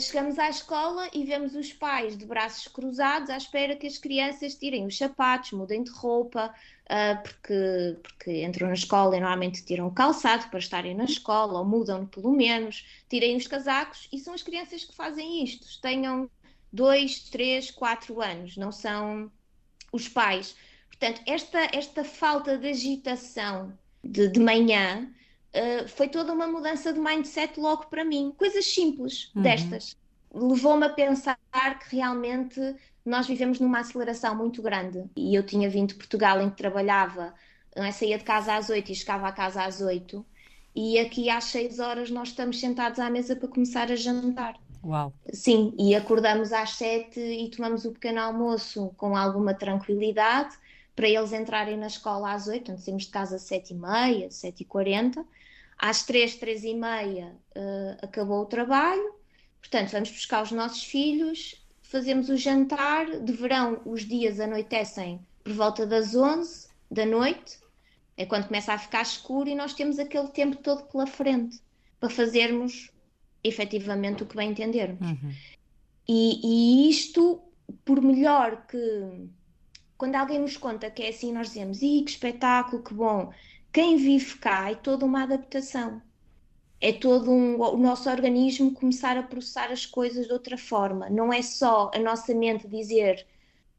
chegamos 0.00 0.38
à 0.40 0.48
escola 0.48 1.08
e 1.12 1.24
vemos 1.24 1.54
os 1.54 1.72
pais 1.72 2.16
de 2.18 2.26
braços 2.26 2.66
cruzados 2.66 3.30
à 3.30 3.36
espera 3.36 3.76
que 3.76 3.86
as 3.86 3.96
crianças 3.96 4.56
tirem 4.56 4.84
os 4.84 4.98
sapatos, 4.98 5.52
mudem 5.52 5.84
de 5.84 5.90
roupa, 5.90 6.52
uh, 6.86 7.22
porque, 7.22 7.96
porque 8.02 8.44
entram 8.44 8.66
na 8.66 8.74
escola 8.74 9.16
e 9.16 9.20
normalmente 9.20 9.64
tiram 9.64 9.86
o 9.86 9.92
calçado 9.92 10.48
para 10.48 10.58
estarem 10.58 10.96
na 10.96 11.04
escola, 11.04 11.60
ou 11.60 11.64
mudam 11.64 12.06
pelo 12.06 12.32
menos, 12.32 12.84
tirem 13.08 13.36
os 13.36 13.46
casacos, 13.46 14.08
e 14.12 14.18
são 14.18 14.34
as 14.34 14.42
crianças 14.42 14.82
que 14.82 14.96
fazem 14.96 15.44
isto, 15.44 15.80
tenham 15.80 16.28
dois, 16.72 17.20
três, 17.30 17.70
quatro 17.70 18.20
anos, 18.20 18.56
não 18.56 18.72
são 18.72 19.30
os 19.92 20.08
pais. 20.08 20.56
Portanto, 20.88 21.22
esta, 21.24 21.68
esta 21.72 22.02
falta 22.02 22.58
de 22.58 22.68
agitação 22.68 23.78
de, 24.02 24.26
de 24.26 24.40
manhã 24.40 25.08
uh, 25.54 25.88
foi 25.88 26.08
toda 26.08 26.32
uma 26.32 26.46
mudança 26.46 26.92
de 26.92 27.00
mindset 27.00 27.58
logo 27.58 27.86
para 27.86 28.04
mim. 28.04 28.32
Coisas 28.36 28.66
simples 28.66 29.30
uhum. 29.34 29.42
destas. 29.42 29.96
Levou-me 30.32 30.86
a 30.86 30.90
pensar 30.90 31.38
que 31.52 31.96
realmente 31.96 32.60
nós 33.04 33.26
vivemos 33.26 33.58
numa 33.58 33.80
aceleração 33.80 34.34
muito 34.34 34.60
grande. 34.62 35.04
E 35.16 35.34
eu 35.34 35.42
tinha 35.42 35.68
vindo 35.70 35.88
de 35.88 35.94
Portugal 35.94 36.40
em 36.40 36.50
que 36.50 36.56
trabalhava, 36.56 37.34
é? 37.74 37.90
saía 37.90 38.18
de 38.18 38.24
casa 38.24 38.54
às 38.54 38.68
oito 38.68 38.92
e 38.92 38.94
chegava 38.94 39.26
a 39.26 39.32
casa 39.32 39.64
às 39.64 39.80
oito. 39.80 40.24
E 40.74 40.98
aqui 40.98 41.30
às 41.30 41.44
seis 41.44 41.78
horas 41.78 42.10
nós 42.10 42.28
estamos 42.28 42.60
sentados 42.60 42.98
à 42.98 43.10
mesa 43.10 43.34
para 43.34 43.48
começar 43.48 43.90
a 43.90 43.96
jantar. 43.96 44.56
Uau! 44.84 45.12
Sim, 45.32 45.74
e 45.78 45.94
acordamos 45.94 46.52
às 46.52 46.70
sete 46.70 47.18
e 47.18 47.50
tomamos 47.50 47.84
o 47.84 47.92
pequeno 47.92 48.20
almoço 48.20 48.92
com 48.96 49.16
alguma 49.16 49.54
tranquilidade 49.54 50.56
para 50.98 51.08
eles 51.08 51.32
entrarem 51.32 51.76
na 51.76 51.86
escola 51.86 52.32
às 52.32 52.48
oito, 52.48 52.72
então 52.72 52.76
saímos 52.76 53.04
de 53.04 53.10
casa 53.10 53.36
às 53.36 53.42
sete 53.42 53.72
e 53.72 53.76
meia, 53.76 54.28
sete 54.32 54.62
e 54.62 54.64
quarenta. 54.64 55.24
Às 55.78 56.04
três, 56.04 56.34
três 56.34 56.64
e 56.64 56.74
meia 56.74 57.36
uh, 57.56 58.04
acabou 58.04 58.42
o 58.42 58.46
trabalho, 58.46 59.14
portanto 59.60 59.92
vamos 59.92 60.10
buscar 60.10 60.42
os 60.42 60.50
nossos 60.50 60.82
filhos, 60.82 61.64
fazemos 61.82 62.28
o 62.28 62.36
jantar, 62.36 63.20
de 63.20 63.32
verão 63.32 63.80
os 63.84 64.04
dias 64.04 64.40
anoitecem 64.40 65.24
por 65.44 65.52
volta 65.52 65.86
das 65.86 66.16
onze 66.16 66.66
da 66.90 67.06
noite, 67.06 67.60
é 68.16 68.26
quando 68.26 68.48
começa 68.48 68.72
a 68.72 68.78
ficar 68.78 69.02
escuro 69.02 69.48
e 69.48 69.54
nós 69.54 69.74
temos 69.74 70.00
aquele 70.00 70.26
tempo 70.30 70.56
todo 70.56 70.82
pela 70.90 71.06
frente 71.06 71.60
para 72.00 72.10
fazermos 72.10 72.90
efetivamente 73.44 74.24
o 74.24 74.26
que 74.26 74.34
bem 74.34 74.50
entendermos. 74.50 75.08
Uhum. 75.08 75.32
E, 76.08 76.40
e, 76.86 76.90
isto, 76.90 77.40
por 77.84 78.02
melhor 78.02 78.66
que. 78.66 79.30
Quando 79.98 80.14
alguém 80.14 80.38
nos 80.38 80.56
conta 80.56 80.90
que 80.90 81.02
é 81.02 81.08
assim, 81.08 81.32
nós 81.32 81.48
dizemos: 81.48 81.82
Ih, 81.82 82.02
que 82.04 82.12
espetáculo, 82.12 82.82
que 82.82 82.94
bom. 82.94 83.32
Quem 83.72 83.96
vive 83.96 84.38
cá 84.38 84.70
é 84.70 84.74
toda 84.76 85.04
uma 85.04 85.24
adaptação. 85.24 86.00
É 86.80 86.92
todo 86.92 87.30
um, 87.32 87.60
o 87.60 87.76
nosso 87.76 88.08
organismo 88.08 88.72
começar 88.72 89.18
a 89.18 89.22
processar 89.24 89.72
as 89.72 89.84
coisas 89.84 90.26
de 90.26 90.32
outra 90.32 90.56
forma. 90.56 91.10
Não 91.10 91.32
é 91.32 91.42
só 91.42 91.90
a 91.92 91.98
nossa 91.98 92.32
mente 92.34 92.68
dizer 92.68 93.26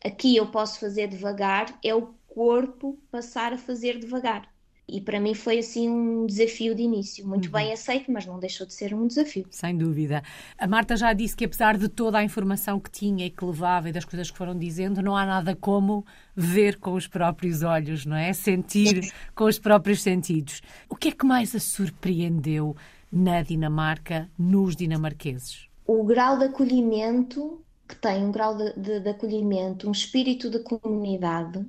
aqui 0.03 0.35
eu 0.35 0.51
posso 0.51 0.79
fazer 0.79 1.07
devagar, 1.07 1.79
é 1.83 1.95
o 1.95 2.13
corpo 2.27 2.99
passar 3.11 3.53
a 3.53 3.57
fazer 3.57 3.99
devagar. 3.99 4.53
E 4.91 4.99
para 4.99 5.19
mim 5.19 5.35
foi 5.35 5.59
assim 5.59 5.87
um 5.87 6.25
desafio 6.25 6.73
de 6.73 6.81
início, 6.81 7.27
muito 7.27 7.45
uhum. 7.45 7.51
bem 7.51 7.71
aceito, 7.71 8.11
mas 8.11 8.25
não 8.25 8.39
deixou 8.39 8.65
de 8.65 8.73
ser 8.73 8.93
um 8.93 9.05
desafio. 9.05 9.45
Sem 9.51 9.77
dúvida. 9.77 10.23
A 10.57 10.67
Marta 10.67 10.97
já 10.97 11.13
disse 11.13 11.35
que 11.35 11.45
apesar 11.45 11.77
de 11.77 11.87
toda 11.87 12.17
a 12.17 12.23
informação 12.23 12.79
que 12.79 12.89
tinha 12.89 13.25
e 13.25 13.29
que 13.29 13.45
levava 13.45 13.89
e 13.89 13.91
das 13.91 14.03
coisas 14.03 14.31
que 14.31 14.37
foram 14.37 14.57
dizendo, 14.57 15.01
não 15.01 15.15
há 15.15 15.25
nada 15.25 15.55
como 15.55 16.03
ver 16.35 16.79
com 16.79 16.93
os 16.93 17.07
próprios 17.07 17.61
olhos, 17.61 18.05
não 18.05 18.15
é? 18.15 18.33
Sentir 18.33 19.13
com 19.35 19.43
os 19.43 19.59
próprios 19.59 20.01
sentidos. 20.01 20.61
O 20.89 20.95
que 20.95 21.09
é 21.09 21.11
que 21.11 21.25
mais 21.25 21.53
a 21.53 21.59
surpreendeu 21.59 22.75
na 23.11 23.43
Dinamarca, 23.43 24.29
nos 24.37 24.75
dinamarqueses? 24.75 25.67
O 25.85 26.03
grau 26.03 26.37
de 26.37 26.45
acolhimento 26.45 27.61
que 27.87 27.95
tem, 27.95 28.23
um 28.23 28.31
grau 28.31 28.55
de, 28.55 28.73
de, 28.73 28.99
de 28.99 29.09
acolhimento, 29.09 29.87
um 29.87 29.91
espírito 29.91 30.49
de 30.49 30.59
comunidade 30.59 31.65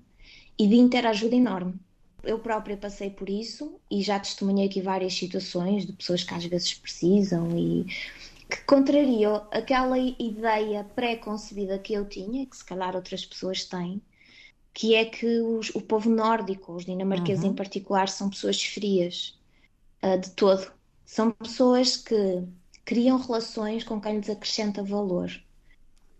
e 0.59 0.67
de 0.67 0.77
interajuda 0.77 1.35
enorme 1.35 1.75
eu 2.23 2.39
própria 2.39 2.77
passei 2.77 3.11
por 3.11 3.29
isso 3.29 3.81
e 3.91 4.03
já 4.03 4.19
testemunhei 4.19 4.67
aqui 4.67 4.81
várias 4.81 5.15
situações 5.15 5.87
de 5.87 5.93
pessoas 5.93 6.25
que 6.25 6.35
às 6.35 6.45
vezes 6.45 6.75
precisam 6.75 7.57
e 7.59 7.87
que 8.49 8.63
contrariam 8.65 9.47
aquela 9.51 9.97
ideia 9.99 10.85
pré-concebida 10.85 11.79
que 11.79 11.93
eu 11.93 12.05
tinha, 12.09 12.45
que 12.47 12.57
se 12.57 12.65
calhar 12.65 12.97
outras 12.97 13.25
pessoas 13.25 13.65
têm, 13.65 14.03
que 14.75 14.95
é 14.95 15.05
que 15.05 15.41
os, 15.41 15.71
o 15.71 15.81
povo 15.81 16.11
nórdico, 16.11 16.73
os 16.75 16.85
dinamarqueses 16.85 17.45
uhum. 17.45 17.51
em 17.51 17.55
particular, 17.55 18.09
são 18.09 18.29
pessoas 18.31 18.63
frias 18.63 19.39
uh, 20.03 20.19
de 20.19 20.31
todo. 20.31 20.73
São 21.05 21.31
pessoas 21.31 21.97
que 21.97 22.45
criam 22.85 23.19
relações 23.19 23.85
com 23.85 24.01
quem 24.01 24.19
lhes 24.19 24.31
acrescenta 24.31 24.83
valor. 24.83 25.31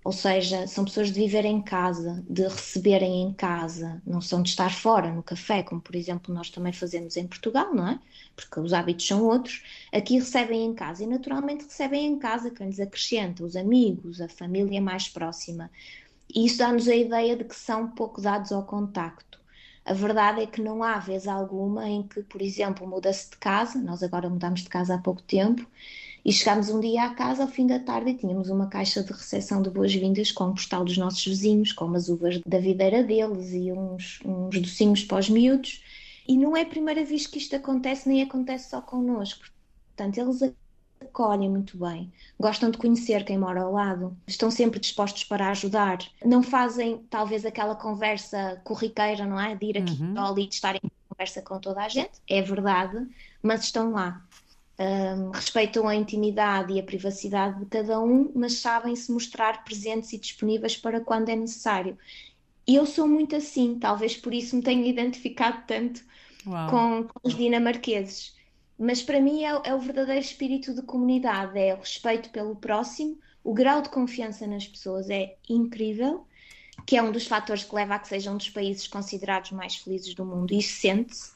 Ou 0.03 0.13
seja, 0.13 0.67
são 0.67 0.85
pessoas 0.85 1.09
de 1.13 1.21
viver 1.21 1.45
em 1.45 1.61
casa, 1.63 2.25
de 2.29 2.43
receberem 2.43 3.23
em 3.23 3.35
casa, 3.35 4.01
não 4.07 4.21
são 4.21 4.43
de 4.43 4.49
estar 4.49 4.73
fora 4.73 5.13
no 5.13 5.23
café, 5.23 5.63
como 5.63 5.81
por 5.81 5.95
exemplo 5.95 6.35
nós 6.35 6.49
também 6.51 6.73
fazemos 6.73 7.17
em 7.17 7.27
Portugal, 7.27 7.75
não 7.75 7.87
é? 7.87 8.01
Porque 8.35 8.59
os 8.61 8.73
hábitos 8.73 9.07
são 9.07 9.23
outros. 9.25 9.63
Aqui 9.93 10.15
recebem 10.19 10.65
em 10.65 10.75
casa 10.75 11.05
e 11.05 11.07
naturalmente 11.07 11.65
recebem 11.65 12.07
em 12.07 12.19
casa 12.19 12.51
quem 12.51 12.69
lhes 12.69 12.81
acrescenta, 12.81 13.45
os 13.45 13.57
amigos, 13.57 14.21
a 14.23 14.29
família 14.29 14.81
mais 14.81 15.07
próxima. 15.09 15.71
E 16.35 16.47
isso 16.47 16.59
dá-nos 16.59 16.89
a 16.89 16.95
ideia 16.97 17.37
de 17.37 17.45
que 17.45 17.55
são 17.55 17.91
pouco 17.91 18.21
dados 18.21 18.53
ao 18.53 18.65
contacto. 18.65 19.39
A 19.85 19.93
verdade 19.95 20.43
é 20.43 20.47
que 20.47 20.61
não 20.63 20.83
há 20.83 20.99
vez 20.99 21.27
alguma 21.27 21.89
em 21.89 22.03
que, 22.07 22.23
por 22.23 22.41
exemplo, 22.43 22.87
muda-se 22.87 23.31
de 23.31 23.37
casa, 23.39 23.79
nós 23.81 24.03
agora 24.03 24.29
mudamos 24.31 24.63
de 24.63 24.69
casa 24.69 24.95
há 24.95 24.99
pouco 24.99 25.23
tempo, 25.23 25.67
e 26.25 26.33
chegámos 26.33 26.69
um 26.69 26.81
dia 26.81 27.05
à 27.05 27.15
casa 27.15 27.43
ao 27.43 27.49
fim 27.49 27.67
da 27.67 27.79
tarde 27.79 28.11
e 28.11 28.15
tínhamos 28.15 28.49
uma 28.49 28.67
caixa 28.67 29.03
de 29.03 29.13
recepção 29.13 29.63
de 29.63 29.71
boas-vindas 29.71 30.33
com 30.33 30.45
um 30.45 30.55
postal 30.55 30.85
dos 30.85 30.97
nossos 30.97 31.25
vizinhos, 31.25 31.73
com 31.73 31.87
umas 31.87 32.09
uvas 32.09 32.41
da 32.47 32.59
videira 32.59 33.03
deles 33.03 33.53
e 33.53 33.73
uns, 33.73 34.21
uns 34.25 34.61
docinhos 34.61 35.05
para 35.05 35.19
os 35.19 35.31
miúdos. 35.31 35.83
E 36.29 36.37
não 36.37 36.57
é 36.57 36.63
a 36.63 36.67
primeira 36.67 37.05
vez 37.05 37.27
que 37.27 37.39
isto 37.39 37.57
acontece, 37.57 38.09
nem 38.09 38.23
acontece 38.23 38.71
só 38.71 38.81
connosco. 38.81 39.45
Portanto, 39.97 40.19
eles 40.19 40.55
acolhem 41.01 41.49
muito 41.49 41.79
bem, 41.79 42.13
gostam 42.39 42.71
de 42.71 42.79
conhecer 42.79 43.25
quem 43.25 43.39
mora 43.39 43.63
ao 43.63 43.73
lado, 43.73 44.17
estão 44.27 44.51
sempre 44.51 44.79
dispostos 44.79 45.25
para 45.25 45.51
ajudar, 45.51 45.99
não 46.25 46.43
fazem 46.43 46.99
talvez 47.09 47.45
aquela 47.47 47.75
conversa 47.75 48.61
corriqueira, 48.65 49.25
não 49.25 49.41
é? 49.41 49.55
De 49.55 49.67
ir 49.67 49.79
aqui 49.79 50.03
uhum. 50.03 50.19
ali, 50.19 50.47
de 50.47 50.55
estar 50.55 50.77
em 50.77 50.81
conversa 51.09 51.41
com 51.41 51.59
toda 51.59 51.83
a 51.83 51.89
gente, 51.89 52.13
é 52.29 52.43
verdade, 52.43 53.09
mas 53.43 53.65
estão 53.65 53.93
lá 53.93 54.23
um, 54.81 55.31
respeitam 55.31 55.87
a 55.87 55.95
intimidade 55.95 56.73
e 56.73 56.81
a 56.81 56.83
privacidade 56.83 57.61
de 57.61 57.67
cada 57.67 58.01
um, 58.01 58.33
mas 58.35 58.55
sabem 58.55 58.97
se 58.97 59.13
mostrar 59.13 59.63
presentes 59.63 60.13
e 60.13 60.19
disponíveis 60.19 60.77
para 60.77 61.01
quando 61.01 61.29
é 61.29 61.37
necessário. 61.37 61.99
E 62.67 62.77
eu 62.77 62.87
sou 62.87 63.07
muito 63.07 63.37
assim, 63.37 63.79
talvez 63.79 64.17
por 64.17 64.33
isso 64.33 64.57
me 64.57 64.63
tenha 64.63 64.89
identificado 64.89 65.65
tanto 65.67 66.03
com, 66.45 67.05
com, 67.05 67.21
os 67.23 67.37
dinamarqueses. 67.37 68.35
Mas 68.79 69.03
para 69.03 69.21
mim 69.21 69.45
é, 69.45 69.61
é, 69.65 69.75
o 69.75 69.81
verdadeiro 69.81 70.21
espírito 70.21 70.75
de 70.75 70.81
comunidade, 70.81 71.59
é 71.59 71.75
o 71.75 71.79
respeito 71.79 72.31
pelo 72.31 72.57
próximo, 72.57 73.19
o 73.45 73.53
grau 73.53 73.83
de 73.83 73.91
confiança 73.91 74.47
nas 74.47 74.67
pessoas 74.67 75.11
é 75.11 75.37
incrível, 75.47 76.27
que 76.87 76.97
é 76.97 77.03
um 77.03 77.13
dos 77.13 77.27
fatores 77.27 77.65
que 77.65 77.75
leva 77.75 77.97
a 77.97 77.99
que 77.99 78.09
seja 78.09 78.31
um 78.31 78.39
dos 78.39 78.49
países 78.49 78.87
considerados 78.87 79.51
mais 79.51 79.77
felizes 79.77 80.15
do 80.15 80.25
mundo, 80.25 80.55
e 80.55 80.63
sente-se. 80.63 81.33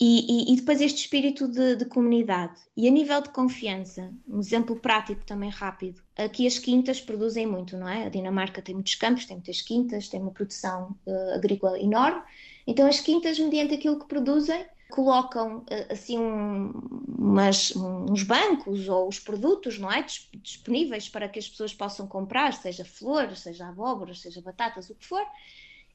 E, 0.00 0.50
e, 0.50 0.52
e, 0.52 0.56
depois 0.56 0.80
este 0.80 1.00
espírito 1.00 1.48
de, 1.48 1.74
de, 1.74 1.84
comunidade. 1.84 2.54
E 2.76 2.86
a 2.86 2.90
nível 2.90 3.20
de 3.20 3.30
confiança, 3.30 4.14
um 4.28 4.38
exemplo 4.38 4.76
prático 4.76 5.24
também 5.24 5.50
rápido. 5.50 6.00
Aqui 6.16 6.46
as 6.46 6.56
quintas 6.56 7.00
produzem 7.00 7.48
muito, 7.48 7.76
não 7.76 7.88
é? 7.88 8.06
A 8.06 8.08
Dinamarca 8.08 8.62
tem 8.62 8.76
muitos 8.76 8.94
campos, 8.94 9.26
tem 9.26 9.36
muitas 9.36 9.60
quintas, 9.60 10.08
tem 10.08 10.20
uma 10.20 10.30
produção 10.30 10.96
uh, 11.04 11.34
agrícola 11.34 11.80
enorme. 11.80 12.22
Então 12.64 12.86
as 12.86 13.00
quintas, 13.00 13.40
mediante 13.40 13.74
aquilo 13.74 13.98
que 13.98 14.06
produzem, 14.06 14.64
colocam 14.88 15.58
uh, 15.58 15.92
assim 15.92 16.16
um, 16.16 16.70
umas, 17.18 17.74
uns 17.74 18.22
bancos 18.22 18.88
ou 18.88 19.08
os 19.08 19.18
produtos, 19.18 19.80
não 19.80 19.90
é? 19.90 20.06
Disponíveis 20.42 21.08
para 21.08 21.28
que 21.28 21.40
as 21.40 21.48
pessoas 21.48 21.74
possam 21.74 22.06
comprar, 22.06 22.52
seja 22.52 22.84
flores, 22.84 23.40
seja 23.40 23.66
abóboras, 23.66 24.20
seja 24.20 24.40
batatas, 24.40 24.88
o 24.90 24.94
que 24.94 25.04
for. 25.04 25.26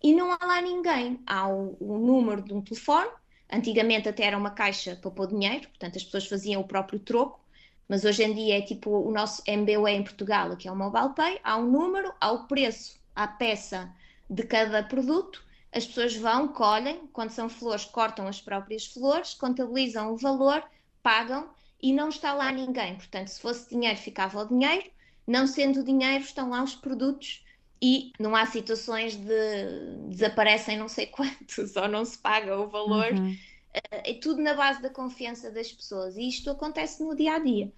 E 0.03 0.13
não 0.13 0.33
há 0.33 0.45
lá 0.45 0.61
ninguém. 0.61 1.21
Há 1.25 1.47
o, 1.47 1.77
o 1.79 1.97
número 1.97 2.41
de 2.41 2.53
um 2.53 2.61
telefone 2.61 3.09
Antigamente 3.51 4.09
até 4.09 4.23
era 4.23 4.37
uma 4.37 4.51
caixa 4.51 4.95
para 4.95 5.11
pôr 5.11 5.27
dinheiro, 5.27 5.67
portanto 5.69 5.97
as 5.97 6.03
pessoas 6.03 6.27
faziam 6.27 6.61
o 6.61 6.67
próprio 6.67 6.99
troco, 6.99 7.39
mas 7.87 8.03
hoje 8.03 8.23
em 8.23 8.33
dia 8.33 8.57
é 8.57 8.61
tipo 8.61 8.89
o 8.89 9.11
nosso 9.11 9.43
MBWay 9.45 9.95
em 9.95 10.03
Portugal, 10.03 10.55
que 10.57 10.67
é 10.67 10.71
o 10.71 10.75
Mobile 10.75 11.13
Pay, 11.15 11.39
há 11.43 11.57
um 11.57 11.69
número, 11.69 12.13
há 12.19 12.31
o 12.31 12.47
preço, 12.47 12.99
a 13.15 13.27
peça 13.27 13.93
de 14.29 14.43
cada 14.43 14.81
produto, 14.83 15.43
as 15.71 15.85
pessoas 15.85 16.15
vão, 16.15 16.47
colhem, 16.47 17.07
quando 17.11 17.31
são 17.31 17.49
flores, 17.49 17.85
cortam 17.85 18.27
as 18.27 18.39
próprias 18.39 18.85
flores, 18.85 19.33
contabilizam 19.33 20.13
o 20.13 20.17
valor, 20.17 20.63
pagam 21.01 21.49
e 21.81 21.91
não 21.91 22.09
está 22.09 22.33
lá 22.33 22.51
ninguém. 22.51 22.95
Portanto, 22.95 23.27
se 23.27 23.41
fosse 23.41 23.69
dinheiro, 23.69 23.97
ficava 23.97 24.41
o 24.41 24.47
dinheiro, 24.47 24.89
não 25.25 25.47
sendo 25.47 25.83
dinheiro, 25.83 26.23
estão 26.23 26.49
lá 26.49 26.63
os 26.63 26.75
produtos 26.75 27.42
e 27.85 28.13
não 28.17 28.33
há 28.33 28.45
situações 28.45 29.17
de 29.17 30.07
desaparecem 30.07 30.77
não 30.77 30.87
sei 30.87 31.05
quantos 31.11 31.75
ou 31.75 31.87
não 31.89 32.05
se 32.05 32.17
paga 32.17 32.57
o 32.57 32.69
valor. 32.69 33.11
Uhum. 33.11 33.35
Eh, 33.73 34.11
é 34.11 34.13
tudo 34.13 34.41
na 34.41 34.53
base 34.53 34.81
da 34.81 34.89
confiança 34.89 35.51
das 35.51 35.69
pessoas 35.69 36.15
e 36.15 36.29
isto 36.29 36.49
acontece 36.49 37.03
no 37.03 37.13
dia 37.13 37.35
a 37.35 37.39
dia. 37.39 37.69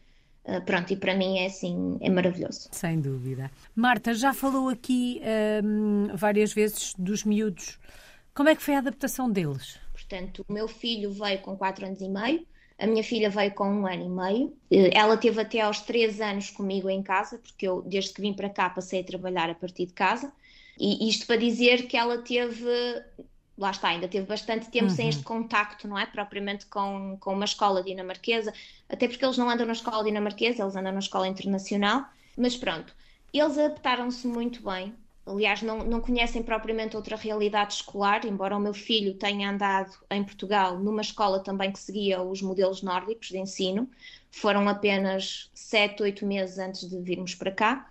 Uh, 0.44 0.62
pronto, 0.64 0.94
e 0.94 0.96
para 0.96 1.16
mim 1.16 1.40
é 1.40 1.48
assim, 1.48 1.98
é 2.02 2.08
maravilhoso. 2.08 2.70
Sem 2.72 3.02
dúvida. 3.02 3.50
Marta, 3.76 4.14
já 4.14 4.32
falou 4.32 4.70
aqui 4.70 5.20
um, 5.64 6.16
várias 6.16 6.54
vezes 6.54 6.94
dos 7.00 7.24
miúdos. 7.24 7.80
Como 8.32 8.48
é 8.48 8.56
que 8.56 8.62
foi 8.62 8.76
a 8.76 8.78
adaptação 8.78 9.32
deles? 9.32 9.80
Portanto, 9.92 10.46
o 10.48 10.54
meu 10.54 10.68
filho 10.68 11.10
veio 11.12 11.40
com 11.40 11.58
4 11.58 11.88
anos 11.88 12.00
e 12.00 12.08
meio, 12.08 12.46
a 12.78 12.88
minha 12.88 13.04
filha 13.04 13.30
veio 13.30 13.54
com 13.54 13.70
um 13.70 13.88
ano 13.88 14.06
e 14.06 14.10
meio. 14.10 14.58
Eh, 14.70 14.92
ela 14.94 15.18
teve 15.18 15.42
até 15.42 15.62
aos 15.62 15.82
3 15.82 16.20
anos 16.22 16.50
comigo 16.50 16.90
em 16.90 17.02
casa, 17.02 17.38
porque 17.38 17.68
eu, 17.68 17.82
desde 17.82 18.14
que 18.14 18.22
vim 18.22 18.34
para 18.34 18.50
cá, 18.50 18.70
passei 18.70 19.02
a 19.02 19.04
trabalhar 19.04 19.50
a 19.50 19.56
partir 19.56 19.86
de 19.86 19.94
casa. 19.94 20.32
E 20.78 21.08
isto 21.10 21.26
para 21.26 21.38
dizer 21.38 21.88
que 21.88 21.96
ela 21.96 22.18
teve 22.18 22.66
lá 23.58 23.72
está, 23.72 23.90
ainda 23.90 24.08
teve 24.08 24.26
bastante 24.26 24.70
tempo 24.70 24.90
uhum. 24.90 24.96
sem 24.96 25.10
este 25.10 25.24
contacto, 25.24 25.88
não 25.88 25.98
é? 25.98 26.06
Propriamente 26.06 26.66
com, 26.66 27.18
com 27.20 27.34
uma 27.34 27.46
escola 27.46 27.82
dinamarquesa, 27.82 28.54
até 28.90 29.08
porque 29.08 29.24
eles 29.24 29.38
não 29.38 29.50
andam 29.50 29.66
na 29.66 29.74
escola 29.74 30.04
dinamarquesa, 30.04 30.64
eles 30.64 30.76
andam 30.76 30.92
na 30.92 31.00
escola 31.00 31.28
internacional, 31.28 32.06
mas 32.38 32.58
pronto, 32.58 32.94
eles 33.34 33.58
adaptaram-se 33.58 34.28
muito 34.28 34.62
bem. 34.64 34.94
Aliás, 35.26 35.62
não, 35.64 35.80
não 35.80 36.00
conhecem 36.00 36.44
propriamente 36.44 36.96
outra 36.96 37.16
realidade 37.16 37.74
escolar, 37.74 38.26
embora 38.26 38.56
o 38.56 38.60
meu 38.60 38.74
filho 38.74 39.16
tenha 39.16 39.50
andado 39.50 39.92
em 40.12 40.24
Portugal 40.24 40.78
numa 40.78 41.02
escola 41.02 41.40
também 41.40 41.72
que 41.72 41.80
seguia 41.80 42.22
os 42.22 42.42
modelos 42.44 42.84
nórdicos 42.84 43.30
de 43.30 43.40
ensino. 43.40 43.90
Foram 44.30 44.70
apenas 44.70 45.50
sete, 45.54 46.04
oito 46.04 46.26
meses 46.26 46.60
antes 46.60 46.88
de 46.88 47.00
virmos 47.02 47.34
para 47.34 47.52
cá. 47.52 47.90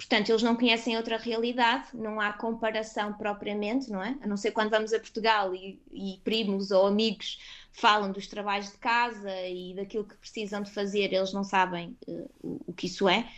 Portanto, 0.00 0.30
eles 0.30 0.42
não 0.42 0.56
conhecem 0.56 0.96
outra 0.96 1.18
realidade, 1.18 1.88
não 1.92 2.18
há 2.18 2.32
comparação 2.32 3.12
propriamente, 3.12 3.90
não 3.90 4.02
é? 4.02 4.16
A 4.22 4.26
não 4.26 4.34
ser 4.34 4.52
quando 4.52 4.70
vamos 4.70 4.94
a 4.94 4.98
Portugal 4.98 5.54
e, 5.54 5.78
e 5.92 6.18
primos 6.24 6.70
ou 6.70 6.86
amigos 6.86 7.38
falam 7.70 8.10
dos 8.10 8.26
trabalhos 8.26 8.70
de 8.70 8.78
casa 8.78 9.30
e 9.46 9.74
daquilo 9.74 10.04
que 10.04 10.16
precisam 10.16 10.62
de 10.62 10.70
fazer, 10.70 11.12
eles 11.12 11.34
não 11.34 11.44
sabem 11.44 11.98
uh, 12.08 12.30
o, 12.42 12.60
o, 12.68 12.72
que 12.72 12.86
isso 12.86 13.06
é. 13.10 13.28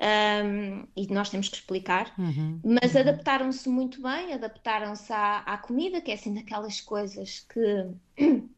Um, 0.00 0.86
e 0.96 1.12
nós 1.12 1.28
temos 1.28 1.48
que 1.48 1.56
explicar, 1.56 2.14
uhum, 2.16 2.60
mas 2.64 2.94
uhum. 2.94 3.00
adaptaram-se 3.00 3.68
muito 3.68 4.00
bem, 4.00 4.32
adaptaram-se 4.32 5.12
à, 5.12 5.38
à, 5.38 5.58
comida, 5.58 6.00
que 6.00 6.12
é 6.12 6.14
assim 6.14 6.32
daquelas 6.32 6.80
coisas 6.80 7.44
que 7.52 7.86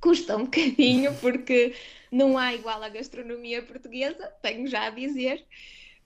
custa 0.00 0.36
um 0.36 0.44
bocadinho, 0.44 1.14
porque 1.22 1.76
não 2.10 2.36
há 2.36 2.52
igual 2.52 2.82
à 2.82 2.88
gastronomia 2.88 3.62
portuguesa, 3.62 4.26
tenho 4.42 4.66
já 4.66 4.86
a 4.86 4.90
dizer. 4.90 5.46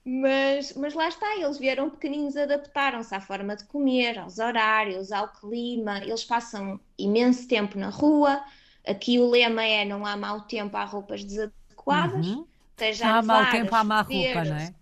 Mas, 0.05 0.73
mas 0.73 0.93
lá 0.93 1.07
está, 1.07 1.35
eles 1.35 1.57
vieram 1.57 1.89
pequeninos, 1.89 2.37
adaptaram-se 2.37 3.13
à 3.13 3.19
forma 3.19 3.55
de 3.55 3.65
comer, 3.65 4.17
aos 4.17 4.39
horários, 4.39 5.11
ao 5.11 5.27
clima. 5.27 5.99
Eles 6.03 6.23
passam 6.23 6.79
imenso 6.97 7.47
tempo 7.47 7.77
na 7.77 7.89
rua. 7.89 8.43
Aqui 8.87 9.19
o 9.19 9.29
lema 9.29 9.63
é: 9.63 9.83
não 9.85 10.05
há 10.05 10.15
mau 10.15 10.41
tempo, 10.41 10.77
há 10.77 10.85
roupas 10.85 11.23
desadequadas. 11.23 12.27
Uhum. 12.27 12.47
Seja 12.79 13.17
há 13.17 13.21
mau 13.21 13.51
tempo, 13.51 13.75
há 13.75 13.83
má 13.83 14.01
roupa, 14.01 14.43
não 14.43 14.55
é? 14.55 14.73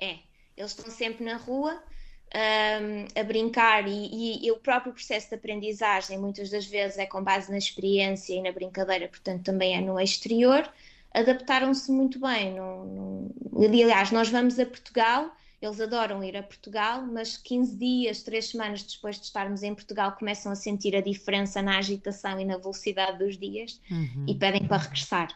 É, 0.00 0.18
eles 0.56 0.70
estão 0.70 0.90
sempre 0.90 1.24
na 1.24 1.36
rua. 1.36 1.82
Um, 2.30 3.18
a 3.18 3.24
brincar 3.24 3.88
e, 3.88 3.90
e, 3.90 4.46
e, 4.46 4.52
o 4.52 4.58
próprio 4.58 4.92
processo 4.92 5.30
de 5.30 5.36
aprendizagem 5.36 6.18
muitas 6.18 6.50
das 6.50 6.66
vezes 6.66 6.98
é 6.98 7.06
com 7.06 7.24
base 7.24 7.50
na 7.50 7.56
experiência 7.56 8.34
e 8.34 8.42
na 8.42 8.52
brincadeira, 8.52 9.08
portanto 9.08 9.44
também 9.44 9.74
é 9.74 9.80
no 9.80 9.98
exterior 9.98 10.70
adaptaram-se 11.12 11.90
muito 11.90 12.20
bem. 12.20 12.54
Não, 12.54 12.84
não... 12.84 13.30
Aliás, 13.56 14.10
nós 14.10 14.28
vamos 14.28 14.58
a 14.58 14.66
Portugal, 14.66 15.30
eles 15.60 15.80
adoram 15.80 16.22
ir 16.22 16.36
a 16.36 16.42
Portugal, 16.42 17.02
mas 17.02 17.36
15 17.36 17.76
dias, 17.76 18.22
3 18.22 18.50
semanas 18.50 18.82
depois 18.82 19.16
de 19.16 19.24
estarmos 19.24 19.62
em 19.62 19.74
Portugal, 19.74 20.12
começam 20.12 20.52
a 20.52 20.54
sentir 20.54 20.94
a 20.94 21.00
diferença 21.00 21.60
na 21.60 21.78
agitação 21.78 22.38
e 22.40 22.44
na 22.44 22.56
velocidade 22.56 23.18
dos 23.18 23.36
dias 23.36 23.80
uhum. 23.90 24.26
e 24.28 24.34
pedem 24.34 24.66
para 24.66 24.82
regressar. 24.82 25.28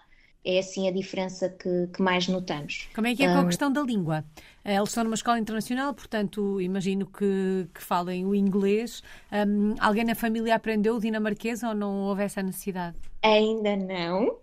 É 0.44 0.58
assim 0.58 0.88
a 0.88 0.92
diferença 0.92 1.48
que, 1.48 1.86
que 1.94 2.02
mais 2.02 2.26
notamos. 2.26 2.88
Como 2.94 3.06
é 3.06 3.14
que 3.14 3.22
é 3.22 3.32
com 3.32 3.40
a 3.40 3.46
questão 3.46 3.72
da 3.72 3.80
língua? 3.80 4.24
Eh, 4.64 4.74
eles 4.74 4.88
estão 4.88 5.04
numa 5.04 5.14
escola 5.14 5.38
internacional, 5.38 5.94
portanto, 5.94 6.60
imagino 6.60 7.06
que, 7.06 7.68
que 7.72 7.82
falem 7.82 8.26
o 8.26 8.34
inglês. 8.34 9.02
Um, 9.30 9.74
alguém 9.78 10.04
na 10.04 10.14
família 10.14 10.54
aprendeu 10.54 10.96
o 10.96 11.00
dinamarquês 11.00 11.62
ou 11.62 11.74
não 11.74 12.02
houve 12.02 12.24
essa 12.24 12.42
necessidade? 12.42 12.96
Ainda 13.22 13.76
não. 13.76 14.38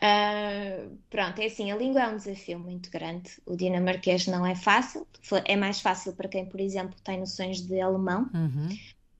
Uh, 0.00 0.96
pronto, 1.10 1.40
é 1.40 1.46
assim, 1.46 1.70
a 1.70 1.76
língua 1.76 2.02
é 2.02 2.08
um 2.08 2.16
desafio 2.16 2.58
muito 2.58 2.90
grande. 2.90 3.30
O 3.44 3.56
dinamarquês 3.56 4.26
não 4.26 4.46
é 4.46 4.54
fácil, 4.54 5.06
é 5.44 5.56
mais 5.56 5.80
fácil 5.80 6.14
para 6.14 6.28
quem, 6.28 6.46
por 6.46 6.60
exemplo, 6.60 6.94
tem 7.04 7.18
noções 7.20 7.60
de 7.60 7.80
alemão. 7.80 8.28
Uhum. 8.34 8.68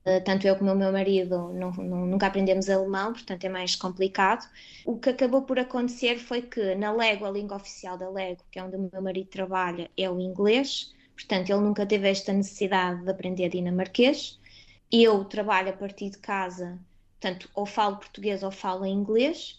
Uh, 0.08 0.24
tanto 0.24 0.46
eu 0.46 0.56
como 0.56 0.72
o 0.72 0.76
meu 0.76 0.92
marido 0.92 1.52
não, 1.52 1.70
não, 1.72 2.06
nunca 2.06 2.28
aprendemos 2.28 2.70
alemão, 2.70 3.12
portanto 3.12 3.44
é 3.44 3.48
mais 3.48 3.76
complicado. 3.76 4.48
O 4.86 4.98
que 4.98 5.10
acabou 5.10 5.42
por 5.42 5.58
acontecer 5.58 6.18
foi 6.18 6.42
que 6.42 6.74
na 6.76 6.92
Lego, 6.92 7.26
a 7.26 7.30
língua 7.30 7.56
oficial 7.56 7.98
da 7.98 8.08
Lego, 8.08 8.42
que 8.50 8.58
é 8.58 8.64
onde 8.64 8.76
o 8.76 8.90
meu 8.90 9.02
marido 9.02 9.28
trabalha, 9.28 9.90
é 9.96 10.08
o 10.10 10.20
inglês, 10.20 10.94
portanto 11.14 11.50
ele 11.50 11.60
nunca 11.60 11.84
teve 11.84 12.08
esta 12.08 12.32
necessidade 12.32 13.04
de 13.04 13.10
aprender 13.10 13.50
dinamarquês. 13.50 14.38
Eu 14.90 15.24
trabalho 15.24 15.70
a 15.70 15.72
partir 15.74 16.10
de 16.10 16.18
casa, 16.18 16.78
portanto, 17.20 17.50
ou 17.54 17.66
falo 17.66 17.96
português 17.96 18.42
ou 18.42 18.50
falo 18.50 18.86
inglês 18.86 19.58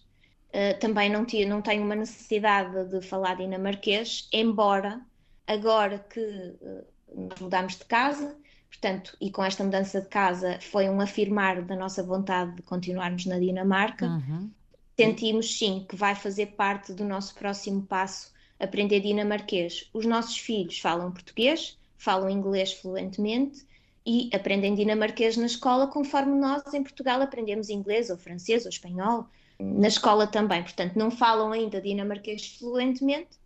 Uh, 0.50 0.80
também 0.80 1.12
não, 1.12 1.26
tinha, 1.26 1.48
não 1.48 1.62
tenho 1.62 1.84
uma 1.84 1.96
necessidade 1.96 2.90
de 2.90 3.06
falar 3.06 3.36
dinamarquês, 3.36 4.28
embora 4.34 5.00
agora 5.46 6.00
que 6.00 6.20
uh, 6.20 6.86
nós 7.16 7.40
mudámos 7.40 7.78
de 7.78 7.86
casa, 7.86 8.36
portanto, 8.70 9.18
e 9.20 9.30
com 9.30 9.44
esta 9.44 9.64
mudança 9.64 10.00
de 10.00 10.08
casa 10.08 10.60
foi 10.62 10.90
um 10.90 11.02
afirmar 11.02 11.62
da 11.62 11.76
nossa 11.76 12.02
vontade 12.02 12.56
de 12.56 12.62
continuarmos 12.62 13.26
na 13.26 13.38
Dinamarca, 13.38 14.08
uhum. 14.08 14.50
sentimos 14.98 15.58
sim 15.58 15.86
que 15.90 15.96
vai 15.96 16.16
fazer 16.16 16.48
parte 16.48 16.94
do 16.94 17.04
nosso 17.04 17.36
próximo 17.36 17.82
passo 17.82 18.32
aprender 18.60 19.00
dinamarquês. 19.00 19.90
Os 19.94 20.06
nossos 20.06 20.38
filhos 20.38 20.80
falam 20.80 21.12
português, 21.12 21.78
falam 21.98 22.30
inglês 22.30 22.74
fluentemente 22.74 23.66
e 24.06 24.30
aprendem 24.34 24.76
dinamarquês 24.76 25.38
na 25.38 25.46
escola, 25.46 25.88
conforme 25.88 26.38
nós 26.40 26.74
em 26.74 26.84
Portugal 26.84 27.22
aprendemos 27.22 27.70
inglês 27.70 28.10
ou 28.10 28.18
francês 28.18 28.66
ou 28.66 28.70
espanhol 28.70 29.28
na 29.60 29.88
escola 29.88 30.28
também. 30.28 30.62
Portanto, 30.62 30.96
não 30.96 31.10
falam 31.12 31.52
ainda 31.52 31.82
dinamarquês 31.82 32.58
fluentemente, 32.58 33.39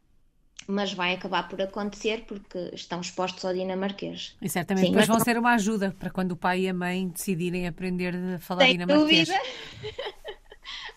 mas 0.67 0.93
vai 0.93 1.13
acabar 1.13 1.47
por 1.47 1.61
acontecer 1.61 2.25
porque 2.25 2.71
estão 2.73 3.01
expostos 3.01 3.43
ao 3.45 3.53
dinamarquês. 3.53 4.35
E 4.41 4.49
certamente 4.49 4.85
Sim, 4.85 4.91
depois 4.91 5.07
vão 5.07 5.17
não... 5.17 5.23
ser 5.23 5.37
uma 5.37 5.53
ajuda 5.53 5.95
para 5.97 6.09
quando 6.09 6.33
o 6.33 6.37
pai 6.37 6.61
e 6.61 6.69
a 6.69 6.73
mãe 6.73 7.07
decidirem 7.07 7.67
aprender 7.67 8.15
a 8.15 8.39
falar 8.39 8.65
Sem 8.65 8.73
dinamarquês. 8.73 9.27
Dúvida. 9.27 9.43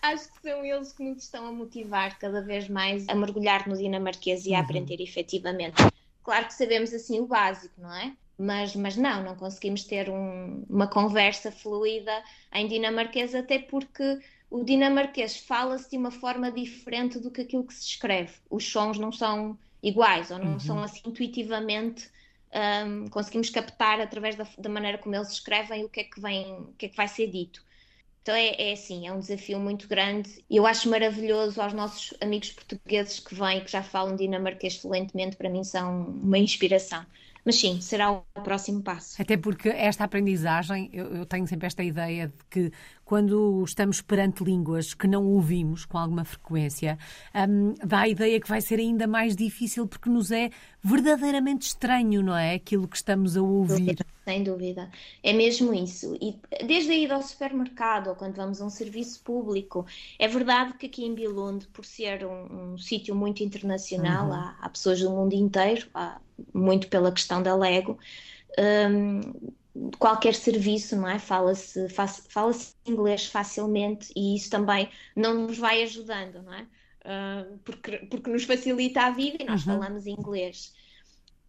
Acho 0.01 0.31
que 0.31 0.41
são 0.41 0.63
eles 0.63 0.93
que 0.93 1.03
nos 1.03 1.23
estão 1.23 1.47
a 1.47 1.51
motivar 1.51 2.17
cada 2.17 2.41
vez 2.41 2.69
mais 2.69 3.07
a 3.09 3.15
mergulhar 3.15 3.67
no 3.67 3.75
dinamarquês 3.75 4.45
e 4.45 4.53
a 4.53 4.59
uhum. 4.59 4.63
aprender 4.63 5.01
efetivamente. 5.01 5.75
Claro 6.23 6.45
que 6.45 6.53
sabemos 6.53 6.93
assim 6.93 7.19
o 7.19 7.25
básico, 7.25 7.73
não 7.77 7.93
é? 7.93 8.13
Mas, 8.37 8.75
mas 8.75 8.95
não, 8.95 9.23
não 9.23 9.35
conseguimos 9.35 9.83
ter 9.83 10.09
um, 10.09 10.63
uma 10.69 10.87
conversa 10.87 11.51
fluida 11.51 12.23
em 12.53 12.67
dinamarquês, 12.67 13.33
até 13.33 13.57
porque 13.57 14.19
o 14.49 14.63
dinamarquês 14.63 15.37
fala-se 15.37 15.89
de 15.89 15.97
uma 15.97 16.11
forma 16.11 16.51
diferente 16.51 17.19
do 17.19 17.29
que 17.29 17.41
aquilo 17.41 17.65
que 17.65 17.73
se 17.73 17.85
escreve. 17.85 18.33
Os 18.49 18.65
sons 18.65 18.97
não 18.97 19.11
são 19.11 19.57
iguais 19.83 20.31
ou 20.31 20.39
não 20.39 20.53
uhum. 20.53 20.59
são 20.59 20.83
assim 20.83 21.01
intuitivamente. 21.05 22.09
Um, 22.85 23.07
conseguimos 23.09 23.49
captar 23.49 23.99
através 23.99 24.35
da, 24.35 24.47
da, 24.57 24.69
maneira 24.69 24.97
como 24.97 25.13
eles 25.13 25.29
escrevem 25.29 25.83
o 25.83 25.89
que 25.89 25.99
é 25.99 26.03
que 26.05 26.19
vem, 26.19 26.53
o 26.53 26.73
que 26.77 26.85
é 26.85 26.89
que 26.89 26.95
vai 26.95 27.07
ser 27.07 27.27
dito. 27.27 27.61
Então 28.21 28.33
é, 28.33 28.69
é 28.69 28.73
assim, 28.73 29.07
é 29.07 29.13
um 29.13 29.19
desafio 29.19 29.59
muito 29.59 29.87
grande 29.87 30.43
e 30.49 30.55
eu 30.55 30.65
acho 30.65 30.89
maravilhoso 30.89 31.61
aos 31.61 31.73
nossos 31.73 32.13
amigos 32.21 32.51
portugueses 32.51 33.19
que 33.19 33.35
vêm, 33.35 33.63
que 33.63 33.71
já 33.71 33.83
falam 33.83 34.15
dinamarquês 34.15 34.77
fluentemente, 34.77 35.35
para 35.35 35.49
mim 35.49 35.63
são 35.63 36.05
uma 36.07 36.37
inspiração. 36.37 37.05
Mas 37.47 37.55
sim, 37.55 37.79
será 37.79 38.11
o 38.11 38.23
próximo 38.43 38.83
passo. 38.83 39.21
Até 39.21 39.37
porque 39.37 39.69
esta 39.69 40.03
aprendizagem, 40.03 40.89
eu, 40.91 41.05
eu 41.15 41.25
tenho 41.25 41.47
sempre 41.47 41.65
esta 41.65 41.81
ideia 41.81 42.27
de 42.27 42.43
que 42.49 42.73
quando 43.05 43.63
estamos 43.63 44.01
perante 44.01 44.43
línguas 44.43 44.93
que 44.93 45.07
não 45.07 45.25
ouvimos 45.25 45.85
com 45.85 45.97
alguma 45.97 46.25
frequência, 46.25 46.99
um, 47.33 47.73
dá 47.81 48.01
a 48.01 48.07
ideia 48.09 48.37
que 48.41 48.49
vai 48.49 48.59
ser 48.59 48.79
ainda 48.81 49.07
mais 49.07 49.33
difícil 49.33 49.87
porque 49.87 50.09
nos 50.09 50.29
é 50.29 50.49
verdadeiramente 50.83 51.67
estranho, 51.67 52.21
não 52.21 52.35
é? 52.35 52.55
Aquilo 52.55 52.85
que 52.85 52.97
estamos 52.97 53.37
a 53.37 53.41
ouvir. 53.41 53.95
Sem 54.27 54.43
dúvida, 54.43 54.91
é 55.23 55.31
mesmo 55.31 55.73
isso. 55.73 56.17
E 56.19 56.37
desde 56.65 56.91
a 56.91 56.95
ida 56.95 57.15
ao 57.15 57.21
supermercado 57.21 58.09
ou 58.09 58.15
quando 58.15 58.35
vamos 58.35 58.61
a 58.61 58.65
um 58.65 58.69
serviço 58.69 59.23
público, 59.23 59.85
é 60.19 60.27
verdade 60.27 60.73
que 60.73 60.87
aqui 60.87 61.05
em 61.05 61.15
Bilund, 61.15 61.65
por 61.67 61.85
ser 61.85 62.25
um, 62.25 62.73
um 62.73 62.77
sítio 62.77 63.15
muito 63.15 63.41
internacional, 63.41 64.27
uhum. 64.27 64.33
há, 64.33 64.57
há, 64.59 64.67
pessoas 64.67 64.99
do 64.99 65.09
mundo 65.09 65.31
inteiro, 65.31 65.87
há, 65.93 66.19
muito 66.53 66.89
pela 66.89 67.09
questão 67.09 67.41
da 67.41 67.55
Lego. 67.55 67.97
Um, 68.59 69.21
qualquer 69.97 70.35
serviço, 70.35 70.97
não 70.97 71.07
é? 71.07 71.19
Fala-se 71.19 71.87
fala 71.87 72.51
inglês 72.85 73.27
facilmente 73.27 74.11
e 74.13 74.35
isso 74.35 74.49
também 74.49 74.89
não 75.15 75.47
nos 75.47 75.57
vai 75.57 75.83
ajudando, 75.83 76.43
não 76.43 76.53
é? 76.53 76.63
Uh, 76.63 77.57
porque, 77.59 77.99
porque 77.99 78.29
nos 78.29 78.43
facilita 78.43 79.03
a 79.03 79.11
vida 79.11 79.37
e 79.39 79.45
nós 79.45 79.65
uhum. 79.65 79.75
falamos 79.75 80.05
inglês. 80.05 80.75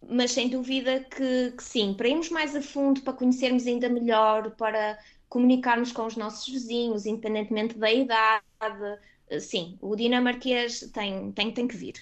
Mas 0.07 0.31
sem 0.31 0.49
dúvida 0.49 1.01
que, 1.01 1.51
que, 1.51 1.63
sim, 1.63 1.93
para 1.93 2.07
irmos 2.07 2.29
mais 2.29 2.55
a 2.55 2.61
fundo, 2.61 3.01
para 3.01 3.13
conhecermos 3.13 3.67
ainda 3.67 3.89
melhor, 3.89 4.51
para 4.51 4.97
comunicarmos 5.27 5.91
com 5.91 6.05
os 6.05 6.15
nossos 6.15 6.47
vizinhos, 6.47 7.05
independentemente 7.05 7.77
da 7.77 7.91
idade, 7.91 8.43
sim, 9.39 9.77
o 9.81 9.95
dinamarquês 9.95 10.89
tem, 10.93 11.31
tem, 11.31 11.51
tem 11.51 11.67
que 11.67 11.75
vir. 11.75 11.95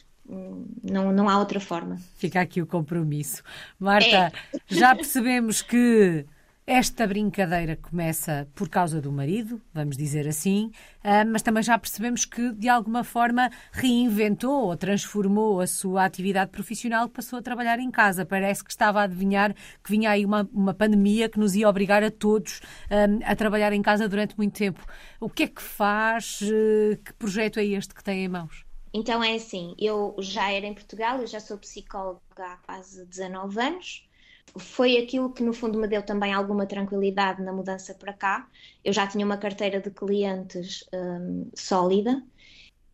Não, 0.84 1.12
não 1.12 1.30
há 1.30 1.40
outra 1.40 1.60
forma. 1.60 2.00
Fica 2.16 2.42
aqui 2.42 2.62
o 2.62 2.68
compromisso. 2.68 3.42
Marta, 3.80 4.32
é. 4.54 4.60
já 4.68 4.94
percebemos 4.94 5.62
que 5.62 6.26
esta 6.70 7.08
brincadeira 7.08 7.78
começa 7.78 8.46
por 8.54 8.68
causa 8.68 9.00
do 9.00 9.10
marido, 9.10 9.62
vamos 9.74 9.96
dizer 9.96 10.28
assim, 10.28 10.70
ah, 11.02 11.24
mas 11.24 11.42
também 11.42 11.64
já 11.64 11.80
percebemos 11.80 12.26
que 12.26 12.52
de 12.52 12.68
alguma 12.68 13.06
forma 13.06 13.50
reinventou 13.72 14.66
ou 14.66 14.76
transformou 14.76 15.62
a 15.62 15.66
sua 15.66 16.04
atividade 16.04 16.52
profissional, 16.52 17.08
passou 17.08 17.40
a 17.40 17.42
trabalhar 17.42 17.80
em 17.80 17.90
casa. 17.90 18.26
Parece 18.26 18.66
que 18.66 18.70
estava 18.70 19.00
a 19.00 19.04
adivinhar 19.04 19.56
que 19.82 19.90
vinha 19.90 20.12
aí 20.12 20.26
uma, 20.26 20.48
uma 20.52 20.74
pandemia 20.74 21.30
que 21.30 21.40
nos 21.40 21.56
ia 21.56 21.70
obrigar 21.70 22.04
a 22.04 22.12
todos 22.12 22.60
ah, 22.92 23.32
a 23.32 23.34
trabalhar 23.34 23.72
em 23.72 23.82
casa 23.82 24.10
durante 24.10 24.38
muito 24.38 24.58
tempo. 24.58 24.86
O 25.22 25.30
que 25.30 25.44
é 25.44 25.48
que 25.48 25.62
faz? 25.62 26.42
Ah, 26.44 26.98
que 26.98 27.14
projeto 27.14 27.62
é 27.62 27.66
este 27.66 27.96
que 27.96 28.04
tem 28.04 28.26
em 28.26 28.28
mãos? 28.28 28.66
Então 28.94 29.24
é 29.24 29.36
assim, 29.36 29.74
eu 29.78 30.16
já 30.20 30.52
era 30.52 30.66
em 30.66 30.74
Portugal, 30.74 31.20
eu 31.20 31.28
já 31.28 31.40
sou 31.40 31.58
psicóloga 31.58 32.20
há 32.40 32.58
quase 32.58 33.06
19 33.06 33.60
anos, 33.62 34.07
foi 34.56 34.98
aquilo 34.98 35.32
que 35.32 35.44
no 35.44 35.54
fundo 35.54 35.80
me 35.80 35.88
deu 35.88 36.02
também 36.04 36.34
alguma 36.34 36.66
tranquilidade 36.66 37.42
na 37.42 37.52
mudança 37.52 37.94
para 37.94 38.14
cá. 38.14 38.48
Eu 38.84 38.94
já 38.94 39.06
tinha 39.08 39.26
uma 39.26 39.38
carteira 39.38 39.80
de 39.80 39.90
clientes 39.90 40.86
um, 40.94 41.50
sólida 41.56 42.24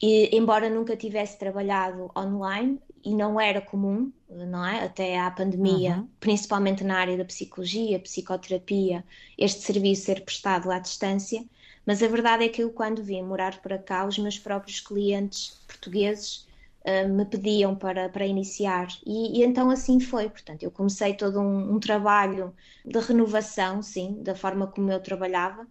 e 0.01 0.35
embora 0.35 0.69
nunca 0.69 0.97
tivesse 0.97 1.37
trabalhado 1.37 2.11
online 2.17 2.79
e 3.03 3.13
não 3.13 3.39
era 3.39 3.61
comum, 3.61 4.11
não 4.29 4.65
é? 4.65 4.85
Até 4.85 5.19
à 5.19 5.29
pandemia, 5.29 5.97
uhum. 5.97 6.09
principalmente 6.19 6.83
na 6.83 6.97
área 6.97 7.17
da 7.17 7.25
psicologia, 7.25 7.99
psicoterapia, 7.99 9.03
este 9.37 9.61
serviço 9.61 10.05
ser 10.05 10.21
prestado 10.21 10.71
à 10.71 10.79
distância. 10.79 11.45
Mas 11.85 12.01
a 12.01 12.07
verdade 12.07 12.45
é 12.45 12.49
que 12.49 12.63
eu, 12.63 12.71
quando 12.71 13.03
vim 13.03 13.21
morar 13.21 13.61
para 13.61 13.77
cá, 13.77 14.05
os 14.05 14.17
meus 14.17 14.39
próprios 14.39 14.79
clientes 14.79 15.61
portugueses 15.67 16.47
uh, 16.85 17.09
me 17.09 17.25
pediam 17.25 17.75
para, 17.75 18.09
para 18.09 18.25
iniciar. 18.25 18.87
E, 19.05 19.39
e, 19.39 19.43
então 19.43 19.69
assim 19.69 19.99
foi. 19.99 20.29
Portanto, 20.29 20.63
eu 20.63 20.71
comecei 20.71 21.13
todo 21.13 21.39
um, 21.39 21.75
um, 21.75 21.79
trabalho 21.79 22.53
de 22.85 22.99
renovação, 22.99 23.81
sim, 23.81 24.21
da 24.21 24.35
forma 24.35 24.67
como 24.67 24.91
eu 24.91 25.01
trabalhava, 25.01 25.67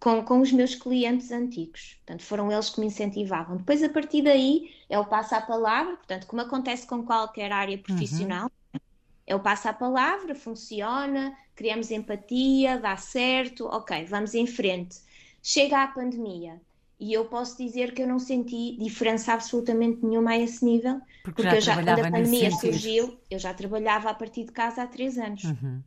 com, 0.00 0.22
com 0.24 0.40
os 0.40 0.52
meus 0.52 0.74
clientes 0.74 1.30
antigos. 1.30 1.94
Portanto, 2.04 2.22
foram 2.22 2.50
eles 2.50 2.70
que 2.70 2.80
me 2.80 2.86
incentivavam. 2.86 3.56
Depois, 3.56 3.82
a 3.82 3.88
partir 3.88 4.22
daí, 4.22 4.70
eu 4.88 5.04
passo 5.04 5.34
a 5.34 5.40
palavra, 5.40 5.96
portanto, 5.96 6.26
como 6.26 6.42
acontece 6.42 6.86
com 6.86 7.04
qualquer 7.04 7.52
área 7.52 7.78
profissional. 7.78 8.50
Uhum. 8.72 8.80
Eu 9.26 9.40
passo 9.40 9.68
a 9.68 9.72
palavra, 9.72 10.34
funciona, 10.34 11.34
criamos 11.54 11.90
empatia, 11.90 12.78
dá 12.78 12.96
certo, 12.96 13.66
ok, 13.66 14.04
vamos 14.04 14.34
em 14.34 14.46
frente. 14.46 15.00
Chega 15.42 15.82
a 15.82 15.86
pandemia, 15.88 16.60
e 16.98 17.12
eu 17.12 17.24
posso 17.24 17.56
dizer 17.56 17.92
que 17.92 18.02
eu 18.02 18.06
não 18.06 18.18
senti 18.18 18.76
diferença 18.78 19.32
absolutamente 19.32 20.04
nenhuma 20.04 20.32
a 20.32 20.38
esse 20.38 20.64
nível, 20.64 21.00
porque, 21.22 21.42
porque 21.42 21.60
já, 21.60 21.72
já 21.72 21.74
quando 21.74 21.88
a 21.88 22.10
pandemia 22.10 22.50
surgiu, 22.50 23.18
eu 23.30 23.38
já 23.38 23.52
trabalhava 23.52 24.10
a 24.10 24.14
partir 24.14 24.44
de 24.44 24.52
casa 24.52 24.82
há 24.82 24.86
três 24.86 25.18
anos. 25.18 25.44
Uhum. 25.44 25.82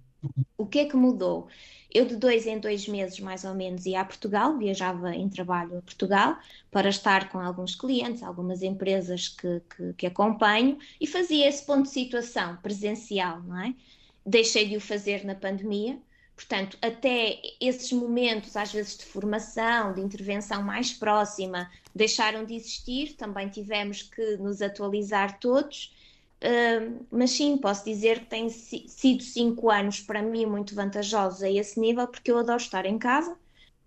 O 0.58 0.66
que 0.66 0.80
é 0.80 0.86
que 0.86 0.96
mudou? 0.96 1.48
Eu 1.94 2.06
de 2.06 2.16
dois 2.16 2.46
em 2.46 2.60
dois 2.60 2.88
meses, 2.88 3.20
mais 3.20 3.46
ou 3.46 3.54
menos, 3.56 3.86
ia 3.86 4.02
a 4.02 4.06
Portugal, 4.06 4.58
viajava 4.58 5.16
em 5.16 5.30
trabalho 5.30 5.78
a 5.78 5.82
Portugal 5.82 6.38
para 6.70 6.90
estar 6.90 7.30
com 7.30 7.40
alguns 7.40 7.76
clientes, 7.76 8.22
algumas 8.22 8.62
empresas 8.62 9.30
que, 9.30 9.62
que, 9.76 9.94
que 9.94 10.06
acompanho 10.06 10.78
e 11.00 11.08
fazia 11.08 11.48
esse 11.48 11.66
ponto 11.66 11.84
de 11.84 11.90
situação 11.90 12.58
presencial, 12.58 13.42
não 13.44 13.60
é? 13.62 13.74
Deixei 14.26 14.68
de 14.68 14.76
o 14.76 14.82
fazer 14.82 15.24
na 15.24 15.36
pandemia, 15.36 15.98
Portanto, 16.38 16.78
até 16.84 17.42
esses 17.60 17.92
momentos, 17.92 18.56
às 18.56 18.72
vezes 18.72 18.96
de 18.96 19.06
formação, 19.06 19.92
de 19.92 20.02
intervenção 20.02 20.62
mais 20.62 20.94
próxima, 20.94 21.68
deixaram 21.96 22.46
de 22.46 22.54
existir, 22.54 23.16
também 23.16 23.50
tivemos 23.50 24.04
que 24.04 24.38
nos 24.38 24.62
atualizar 24.62 25.40
todos. 25.40 25.96
Uh, 26.38 27.04
mas 27.10 27.32
sim, 27.32 27.58
posso 27.58 27.84
dizer 27.84 28.20
que 28.20 28.26
têm 28.28 28.50
sido 28.50 29.24
cinco 29.24 29.72
anos 29.72 30.00
para 30.00 30.22
mim 30.22 30.46
muito 30.46 30.76
vantajosos 30.76 31.42
a 31.42 31.50
esse 31.50 31.80
nível, 31.80 32.08
porque 32.08 32.30
eu 32.30 32.38
adoro 32.38 32.62
estar 32.62 32.86
em 32.86 33.00
casa. 33.00 33.32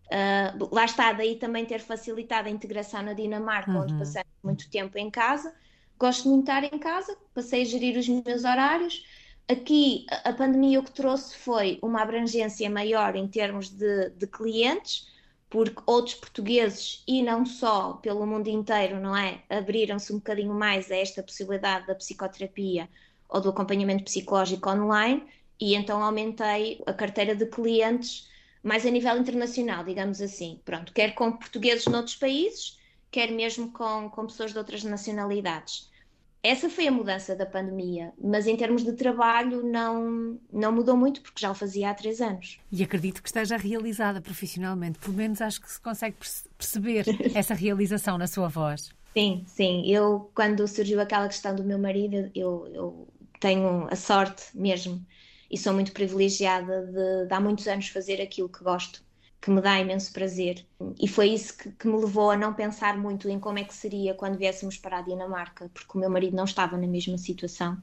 Uh, 0.07 0.75
lá 0.75 0.87
está, 0.87 1.13
daí 1.13 1.37
também 1.37 1.65
ter 1.65 1.79
facilitado 1.79 2.49
a 2.49 2.51
integração 2.51 3.01
na 3.01 3.13
Dinamarca, 3.13 3.71
uhum. 3.71 3.83
onde 3.83 3.95
passei 3.95 4.25
muito 4.43 4.69
tempo 4.69 4.99
em 4.99 5.09
casa. 5.09 5.55
Gosto 5.97 6.29
muito 6.29 6.47
de 6.47 6.51
estar 6.51 6.65
em 6.65 6.79
casa, 6.81 7.17
passei 7.33 7.63
a 7.63 7.65
gerir 7.65 7.97
os 7.97 8.09
meus 8.09 8.43
horários 8.43 9.05
Aqui 9.51 10.07
a 10.23 10.33
pandemia 10.33 10.79
o 10.79 10.85
que 10.85 10.93
trouxe 10.93 11.37
foi 11.37 11.81
uma 11.83 12.03
abrangência 12.03 12.71
maior 12.71 13.17
em 13.17 13.27
termos 13.27 13.69
de, 13.69 14.11
de 14.11 14.25
clientes, 14.29 15.09
porque 15.49 15.83
outros 15.87 16.15
portugueses 16.15 17.03
e 17.05 17.21
não 17.21 17.45
só 17.45 17.95
pelo 17.95 18.25
mundo 18.25 18.47
inteiro, 18.47 19.01
não 19.01 19.17
é? 19.17 19.43
Abriram-se 19.51 20.13
um 20.13 20.19
bocadinho 20.19 20.55
mais 20.55 20.89
a 20.93 20.97
esta 20.97 21.21
possibilidade 21.21 21.89
da 21.89 21.97
psicoterapia 21.97 22.89
ou 23.29 23.41
do 23.41 23.49
acompanhamento 23.49 24.05
psicológico 24.05 24.71
online 24.71 25.27
e 25.59 25.75
então 25.75 26.01
aumentei 26.01 26.81
a 26.87 26.93
carteira 26.93 27.35
de 27.35 27.47
clientes 27.47 28.29
mais 28.63 28.87
a 28.87 28.91
nível 28.91 29.19
internacional, 29.19 29.83
digamos 29.83 30.23
assim. 30.23 30.61
Pronto, 30.65 30.93
quer 30.93 31.13
com 31.13 31.33
portugueses 31.33 31.87
noutros 31.87 32.15
países, 32.15 32.79
quer 33.11 33.33
mesmo 33.33 33.73
com, 33.73 34.09
com 34.11 34.27
pessoas 34.27 34.53
de 34.53 34.59
outras 34.59 34.85
nacionalidades 34.85 35.90
essa 36.43 36.71
foi 36.71 36.89
a 36.89 36.91
mudança 36.91 37.37
da 37.37 37.45
pandemia, 37.45 38.13
mas 38.19 38.47
em 38.47 38.57
termos 38.57 38.83
de 38.83 38.93
trabalho 38.93 39.63
não, 39.63 40.39
não 40.51 40.73
mudou 40.73 40.97
muito, 40.97 41.21
porque 41.21 41.41
já 41.41 41.51
o 41.51 41.55
fazia 41.55 41.91
há 41.91 41.95
três 41.95 42.21
anos. 42.21 42.59
E 42.73 42.83
acredito 42.83 43.23
que 43.23 43.29
esteja 43.29 43.57
realizada 43.57 44.21
profissionalmente, 44.21 44.99
pelo 44.99 45.15
menos 45.15 45.43
acho 45.43 45.61
que 45.61 45.71
se 45.71 45.81
consegue 45.81 46.17
perceber 46.57 47.05
essa 47.35 47.53
realização 47.53 48.17
na 48.17 48.27
sua 48.27 48.49
voz. 48.49 48.91
Sim, 49.13 49.45
sim. 49.47 49.87
Eu, 49.87 50.31
quando 50.35 50.67
surgiu 50.67 51.01
aquela 51.01 51.29
questão 51.29 51.55
do 51.55 51.65
meu 51.65 51.79
marido, 51.79 52.31
eu, 52.35 52.67
eu 52.73 53.09
tenho 53.39 53.87
a 53.91 53.97
sorte 53.97 54.45
mesmo 54.55 55.05
e 55.51 55.59
sou 55.59 55.75
muito 55.75 55.93
privilegiada 55.93 56.87
de, 56.87 57.27
de 57.27 57.35
há 57.35 57.41
muitos 57.41 57.67
anos 57.67 57.89
fazer 57.89 58.21
aquilo 58.21 58.49
que 58.49 58.63
gosto 58.63 59.03
que 59.41 59.51
me 59.51 59.61
dá 59.61 59.79
imenso 59.81 60.13
prazer. 60.13 60.67
E 61.01 61.09
foi 61.09 61.31
isso 61.31 61.57
que, 61.57 61.71
que, 61.73 61.89
me 61.89 61.97
levou 61.97 62.31
a 62.31 62.37
não 62.37 62.53
pensar 62.53 62.99
muito 62.99 63.29
em 63.29 63.41
como 63.41 63.59
é 63.59 63.65
que 63.65 63.75
seria 63.75 64.15
quando 64.15 64.37
viéssemos 64.37 64.77
para 64.77 64.99
a 64.99 65.03
Dinamarca, 65.03 65.71
porque 65.73 65.97
o 65.97 66.01
meu 66.01 66.11
marido 66.11 66.37
não 66.37 66.45
estava 66.45 66.77
na 66.77 66.87
mesma 66.87 67.17
situação, 67.17 67.75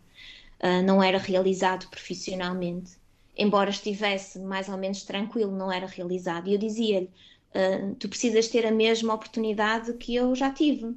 uh, 0.62 0.84
não 0.86 1.02
era 1.02 1.18
realizado 1.18 1.90
profissionalmente. 1.90 2.92
Embora 3.36 3.70
estivesse 3.70 4.40
mais 4.40 4.70
ou 4.70 4.78
menos 4.78 5.04
tranquilo, 5.04 5.52
não 5.52 5.72
era 5.72 5.88
realizado. 5.88 6.48
E 6.48 6.54
eu 6.54 6.60
dizia-lhe: 6.60 7.10
uh, 7.56 7.96
Tu 7.96 8.08
precisas 8.10 8.48
ter 8.48 8.66
a 8.66 8.72
mesma 8.72 9.14
oportunidade 9.14 9.94
que 9.94 10.16
eu 10.16 10.36
já 10.36 10.52
tive. 10.52 10.96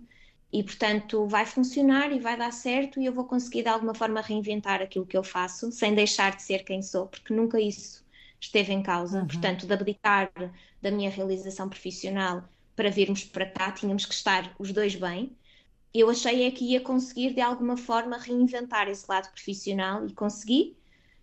E, 0.53 0.63
portanto, 0.65 1.27
vai 1.29 1.47
funcionar 1.47 2.13
e 2.13 2.19
vai 2.19 2.37
dar 2.37 2.53
certo, 2.53 3.01
e 3.01 3.07
eu 3.07 3.13
vou 3.13 3.25
conseguir 3.25 3.63
de 3.63 3.69
alguma 3.69 3.95
forma 3.95 4.21
reinventar 4.21 4.83
aquilo 4.83 5.07
que 5.07 5.17
eu 5.17 5.23
faço, 5.23 5.71
sem 5.71 5.95
deixar 5.95 6.35
de 6.35 6.43
ser 6.43 6.65
quem 6.65 6.83
sou, 6.83 7.07
porque 7.07 7.33
nunca 7.33 7.61
isso 7.61 8.05
esteve 8.41 8.73
em 8.73 8.83
causa. 8.83 9.21
Uhum. 9.21 9.27
Portanto, 9.27 9.67
de 9.67 9.73
abdicar 9.73 10.31
da 10.81 10.91
minha 10.91 11.11
realização 11.11 11.69
profissional 11.69 12.43
para 12.75 12.91
virmos 12.91 13.25
para 13.25 13.47
cá, 13.47 13.71
tínhamos 13.73 14.07
que 14.07 14.15
estar 14.15 14.55
os 14.59 14.73
dois 14.73 14.95
bem. 14.95 15.37
Eu 15.93 16.09
achei 16.09 16.45
é 16.45 16.51
que 16.51 16.65
ia 16.65 16.81
conseguir 16.81 17.35
de 17.35 17.41
alguma 17.41 17.77
forma 17.77 18.17
reinventar 18.17 18.89
esse 18.89 19.05
lado 19.09 19.31
profissional 19.31 20.07
e 20.07 20.13
consegui. 20.13 20.77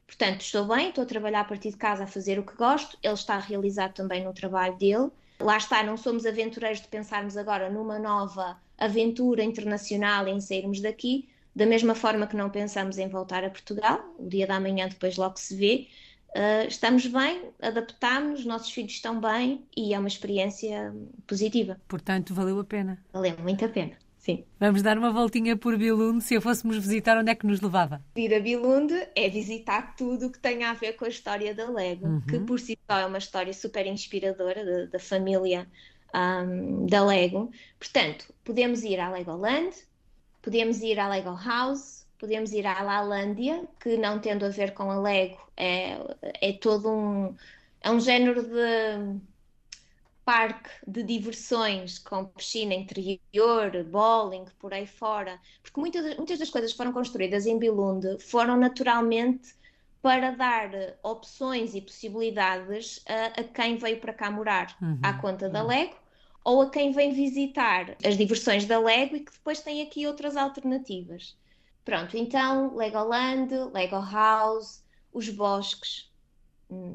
Portanto, 0.06 0.41
estou 0.41 0.65
bem, 0.65 0.89
estou 0.89 1.03
a 1.03 1.08
trabalhar 1.08 1.41
a 1.41 1.45
partir 1.45 1.71
de 1.71 1.77
casa 1.77 2.03
a 2.03 2.08
fazer 2.08 2.39
o 2.39 2.45
que 2.45 2.56
gosto, 2.56 2.97
ele 3.03 3.13
está 3.13 3.38
realizado 3.38 3.93
também 3.93 4.23
no 4.23 4.34
trabalho 4.34 4.77
dele. 4.77 5.10
Lá 5.39 5.58
está, 5.58 5.84
não 5.84 5.97
somos 5.97 6.25
aventureiros 6.25 6.82
de 6.82 6.88
pensarmos 6.88 7.36
agora 7.38 7.69
numa 7.69 7.99
nova 7.99 8.58
aventura 8.77 9.43
internacional 9.43 10.27
em 10.27 10.39
sairmos 10.39 10.80
daqui, 10.80 11.27
da 11.56 11.65
mesma 11.65 11.95
forma 11.95 12.27
que 12.27 12.36
não 12.36 12.49
pensamos 12.49 12.97
em 12.97 13.08
voltar 13.08 13.43
a 13.43 13.49
Portugal, 13.49 13.99
o 14.19 14.27
dia 14.27 14.45
da 14.45 14.60
manhã 14.60 14.88
depois 14.88 15.17
logo 15.17 15.38
se 15.38 15.56
vê, 15.56 15.88
Uh, 16.36 16.68
estamos 16.68 17.06
bem, 17.08 17.50
adaptámos, 17.62 18.46
nossos 18.46 18.70
filhos 18.70 18.92
estão 18.92 19.20
bem 19.20 19.66
e 19.76 19.94
é 19.94 20.00
uma 20.00 20.08
experiência 20.08 20.94
positiva. 21.26 21.80
Portanto, 21.88 22.34
valeu 22.34 22.60
a 22.60 22.63
pena. 22.63 23.04
Valeu 23.12 23.36
muito 23.40 23.66
a 23.66 23.70
pena. 23.70 23.94
Sim. 24.18 24.44
Vamos 24.60 24.82
dar 24.82 24.98
uma 24.98 25.10
voltinha 25.10 25.56
por 25.56 25.78
Bilunde. 25.78 26.22
Se 26.22 26.34
eu 26.34 26.42
fôssemos 26.42 26.76
visitar, 26.78 27.18
onde 27.18 27.32
é 27.32 27.36
que 27.36 27.48
nos 27.48 27.62
levava? 27.62 28.04
Ir 28.18 28.34
a 28.36 28.42
Bilunde 28.42 29.08
é 29.16 29.30
visitar 29.30 29.96
tudo 29.96 30.28
o 30.28 30.32
que 30.32 30.38
tem 30.38 30.66
a 30.66 30.74
ver 30.74 30.94
com 30.94 31.06
a 31.06 31.08
história 31.08 31.56
da 31.56 31.70
Lego, 31.70 32.06
uhum. 32.06 32.22
que 32.22 32.38
por 32.40 32.60
si 32.60 32.78
só 32.90 33.00
é 33.00 33.06
uma 33.06 33.20
história 33.20 33.54
super 33.54 33.88
inspiradora 33.88 34.88
da 34.88 35.00
família 35.00 35.66
um, 36.13 36.86
da 36.88 37.06
Lego. 37.06 37.50
Portanto, 37.80 38.34
podemos 38.44 38.84
ir 38.84 39.00
à 39.00 39.10
Legoland, 39.10 39.74
podemos 40.42 40.82
ir 40.82 41.00
à 41.00 41.08
Lego 41.08 41.34
House, 41.36 42.06
podemos 42.17 42.51
ir 42.51 42.65
à 42.65 42.82
Lalândia, 42.82 43.67
que 43.80 43.97
não 43.97 44.19
tendo 44.19 44.45
a 44.45 44.49
ver 44.49 44.73
com 44.73 44.89
a 44.89 44.99
Lego, 44.99 45.39
é, 45.56 45.97
é 46.41 46.53
todo 46.53 46.89
um, 46.89 47.36
é 47.82 47.91
um 47.91 47.99
género 47.99 48.43
de 48.43 49.19
parque 50.25 50.69
de 50.86 51.03
diversões 51.03 51.97
com 51.99 52.25
piscina 52.25 52.73
interior, 52.73 53.71
bowling, 53.89 54.43
por 54.60 54.73
aí 54.73 54.86
fora, 54.86 55.39
porque 55.63 55.80
muitas, 55.80 56.17
muitas 56.17 56.39
das 56.39 56.49
coisas 56.49 56.71
que 56.71 56.77
foram 56.77 56.91
construídas 56.91 57.45
em 57.45 57.58
Bilunde 57.58 58.19
foram 58.19 58.58
naturalmente 58.58 59.56
para 60.01 60.32
dar 60.32 60.69
opções 61.01 61.75
e 61.75 61.82
possibilidades 61.82 63.03
a, 63.08 63.39
a 63.39 63.43
quem 63.45 63.77
veio 63.77 64.01
para 64.01 64.13
cá 64.13 64.30
morar, 64.30 64.75
uhum, 64.82 64.99
à 65.01 65.13
conta 65.13 65.49
da 65.49 65.63
Lego, 65.63 65.95
ou 66.43 66.62
a 66.62 66.69
quem 66.69 66.91
vem 66.91 67.13
visitar 67.13 67.95
as 68.06 68.17
diversões 68.17 68.65
da 68.65 68.80
Lego 68.80 69.15
e 69.15 69.21
que 69.21 69.32
depois 69.32 69.62
tem 69.62 69.82
aqui 69.82 70.06
outras 70.06 70.36
alternativas. 70.36 71.38
Pronto, 71.88 72.17
então 72.17 72.76
Legoland, 72.76 73.50
Lego 73.73 74.02
House, 74.02 74.84
os 75.13 75.30
bosques, 75.30 76.12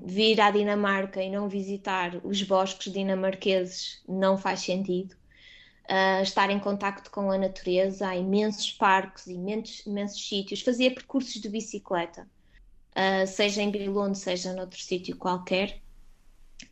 vir 0.05 0.39
à 0.39 0.51
Dinamarca 0.51 1.23
e 1.23 1.31
não 1.31 1.49
visitar 1.49 2.21
os 2.23 2.43
bosques 2.43 2.93
dinamarqueses 2.93 4.03
não 4.07 4.37
faz 4.37 4.61
sentido. 4.61 5.17
Uh, 5.85 6.23
estar 6.23 6.51
em 6.51 6.59
contacto 6.59 7.11
com 7.11 7.31
a 7.31 7.39
natureza, 7.39 8.07
há 8.07 8.17
imensos 8.17 8.71
parques, 8.71 9.29
imensos, 9.29 9.87
imensos 9.87 10.29
sítios, 10.29 10.61
fazer 10.61 10.91
percursos 10.91 11.41
de 11.41 11.49
bicicleta, 11.49 12.29
uh, 12.91 13.27
seja 13.27 13.63
em 13.63 13.71
Billund, 13.71 14.17
seja 14.19 14.53
noutro 14.53 14.79
sítio 14.79 15.17
qualquer, 15.17 15.81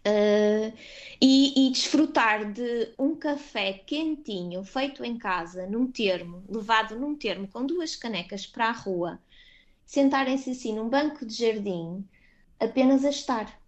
uh, 0.06 0.76
e, 1.20 1.66
e, 1.66 1.70
desfrutar 1.70 2.52
de 2.52 2.92
um 2.98 3.14
café 3.14 3.72
quentinho, 3.72 4.64
feito 4.64 5.04
em 5.04 5.18
casa, 5.18 5.66
num 5.66 5.90
termo, 5.90 6.42
levado 6.48 6.98
num 6.98 7.14
termo 7.14 7.48
com 7.48 7.64
duas 7.64 7.96
canecas 7.96 8.46
para 8.46 8.68
a 8.68 8.72
rua, 8.72 9.18
sentarem-se 9.84 10.50
assim 10.50 10.74
num 10.74 10.88
banco 10.88 11.26
de 11.26 11.34
jardim, 11.34 12.04
apenas 12.58 13.04
a 13.04 13.10
estar. 13.10 13.60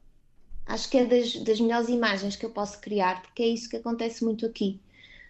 Acho 0.66 0.88
que 0.88 0.98
é 0.98 1.04
das, 1.04 1.34
das 1.36 1.60
melhores 1.60 1.88
imagens 1.88 2.36
que 2.36 2.46
eu 2.46 2.50
posso 2.50 2.80
criar, 2.80 3.22
porque 3.22 3.42
é 3.42 3.48
isso 3.48 3.68
que 3.68 3.76
acontece 3.76 4.24
muito 4.24 4.46
aqui. 4.46 4.80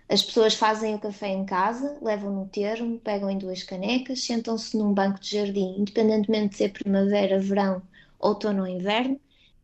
As 0.08 0.22
pessoas 0.22 0.54
fazem 0.54 0.94
o 0.94 0.98
café 0.98 1.28
em 1.28 1.46
casa, 1.46 1.96
levam 2.02 2.30
no 2.30 2.46
termo, 2.46 2.98
pegam 2.98 3.30
em 3.30 3.38
duas 3.38 3.62
canecas, 3.62 4.22
sentam-se 4.24 4.76
num 4.76 4.92
banco 4.92 5.18
de 5.18 5.30
jardim, 5.30 5.76
independentemente 5.78 6.50
de 6.50 6.56
ser 6.56 6.72
primavera, 6.72 7.38
verão, 7.40 7.82
outono 8.18 8.60
ou 8.62 8.68
inverno, 8.68 9.18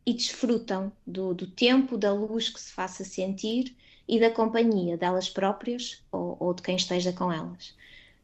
e 0.09 0.13
desfrutam 0.13 0.91
do, 1.05 1.35
do 1.35 1.45
tempo, 1.45 1.95
da 1.95 2.11
luz 2.11 2.49
que 2.49 2.59
se 2.59 2.71
faça 2.71 3.03
sentir 3.03 3.75
e 4.07 4.19
da 4.19 4.31
companhia 4.31 4.97
delas 4.97 5.29
próprias 5.29 6.01
ou, 6.11 6.35
ou 6.39 6.51
de 6.51 6.63
quem 6.63 6.75
esteja 6.75 7.13
com 7.13 7.31
elas. 7.31 7.75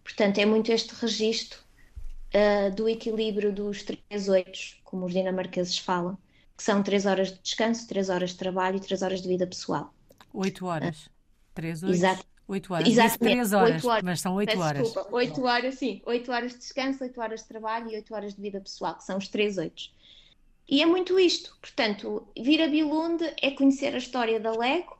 Portanto, 0.03 0.39
é 0.39 0.45
muito 0.47 0.71
este 0.71 0.95
registro 0.95 1.59
uh, 2.33 2.73
do 2.73 2.89
equilíbrio 2.89 3.53
dos 3.53 3.83
três 3.83 4.27
oitos, 4.27 4.81
como 4.83 5.05
os 5.05 5.13
dinamarqueses 5.13 5.77
falam, 5.77 6.17
que 6.57 6.63
são 6.63 6.81
três 6.81 7.05
horas 7.05 7.31
de 7.31 7.39
descanso, 7.39 7.87
três 7.87 8.09
horas 8.09 8.31
de 8.31 8.37
trabalho 8.37 8.77
e 8.77 8.79
três 8.79 9.03
horas 9.03 9.21
de 9.21 9.27
vida 9.27 9.45
pessoal. 9.45 9.93
Oito 10.33 10.65
horas. 10.65 11.07
Três, 11.53 11.83
oito. 11.83 11.93
Exato. 11.93 12.25
Oito 12.47 12.73
horas. 12.73 12.87
Exatamente. 12.87 13.19
Três 13.19 13.53
horas, 13.53 13.85
horas, 13.85 14.03
mas 14.03 14.21
são 14.21 14.33
oito 14.35 14.59
horas. 14.59 14.83
Desculpa, 14.83 15.15
oito 15.15 15.43
horas, 15.45 15.75
sim. 15.75 16.01
Oito 16.05 16.31
horas 16.31 16.53
de 16.53 16.57
descanso, 16.57 17.03
oito 17.03 17.21
horas 17.21 17.41
de 17.41 17.47
trabalho 17.47 17.91
e 17.91 17.95
oito 17.95 18.13
horas 18.15 18.33
de 18.33 18.41
vida 18.41 18.59
pessoal, 18.59 18.95
que 18.95 19.03
são 19.03 19.17
os 19.17 19.27
três 19.27 19.59
oitos. 19.59 19.94
E 20.67 20.81
é 20.81 20.85
muito 20.85 21.19
isto. 21.19 21.55
Portanto, 21.61 22.27
vir 22.37 22.61
a 22.61 22.67
Bilunde 22.67 23.31
é 23.41 23.51
conhecer 23.51 23.93
a 23.93 23.97
história 23.97 24.39
da 24.39 24.51
Lego, 24.51 24.95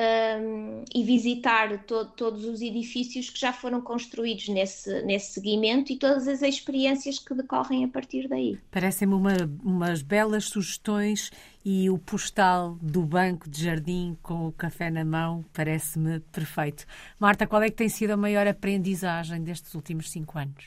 um, 0.00 0.84
e 0.94 1.02
visitar 1.02 1.84
to 1.84 2.06
todos 2.16 2.44
os 2.44 2.60
edifícios 2.60 3.28
que 3.28 3.38
já 3.38 3.52
foram 3.52 3.80
construídos 3.80 4.48
nesse, 4.48 5.02
nesse 5.02 5.32
seguimento 5.32 5.92
e 5.92 5.96
todas 5.96 6.28
as 6.28 6.42
experiências 6.42 7.18
que 7.18 7.34
decorrem 7.34 7.84
a 7.84 7.88
partir 7.88 8.28
daí. 8.28 8.58
Parecem-me 8.70 9.14
uma, 9.14 9.34
umas 9.62 10.02
belas 10.02 10.44
sugestões 10.44 11.30
e 11.64 11.90
o 11.90 11.98
postal 11.98 12.78
do 12.80 13.02
banco 13.02 13.48
de 13.48 13.64
jardim 13.64 14.16
com 14.22 14.46
o 14.46 14.52
café 14.52 14.90
na 14.90 15.04
mão 15.04 15.44
parece-me 15.52 16.20
perfeito. 16.32 16.86
Marta, 17.18 17.46
qual 17.46 17.62
é 17.62 17.68
que 17.68 17.76
tem 17.76 17.88
sido 17.88 18.12
a 18.12 18.16
maior 18.16 18.46
aprendizagem 18.46 19.42
destes 19.42 19.74
últimos 19.74 20.10
cinco 20.10 20.38
anos? 20.38 20.66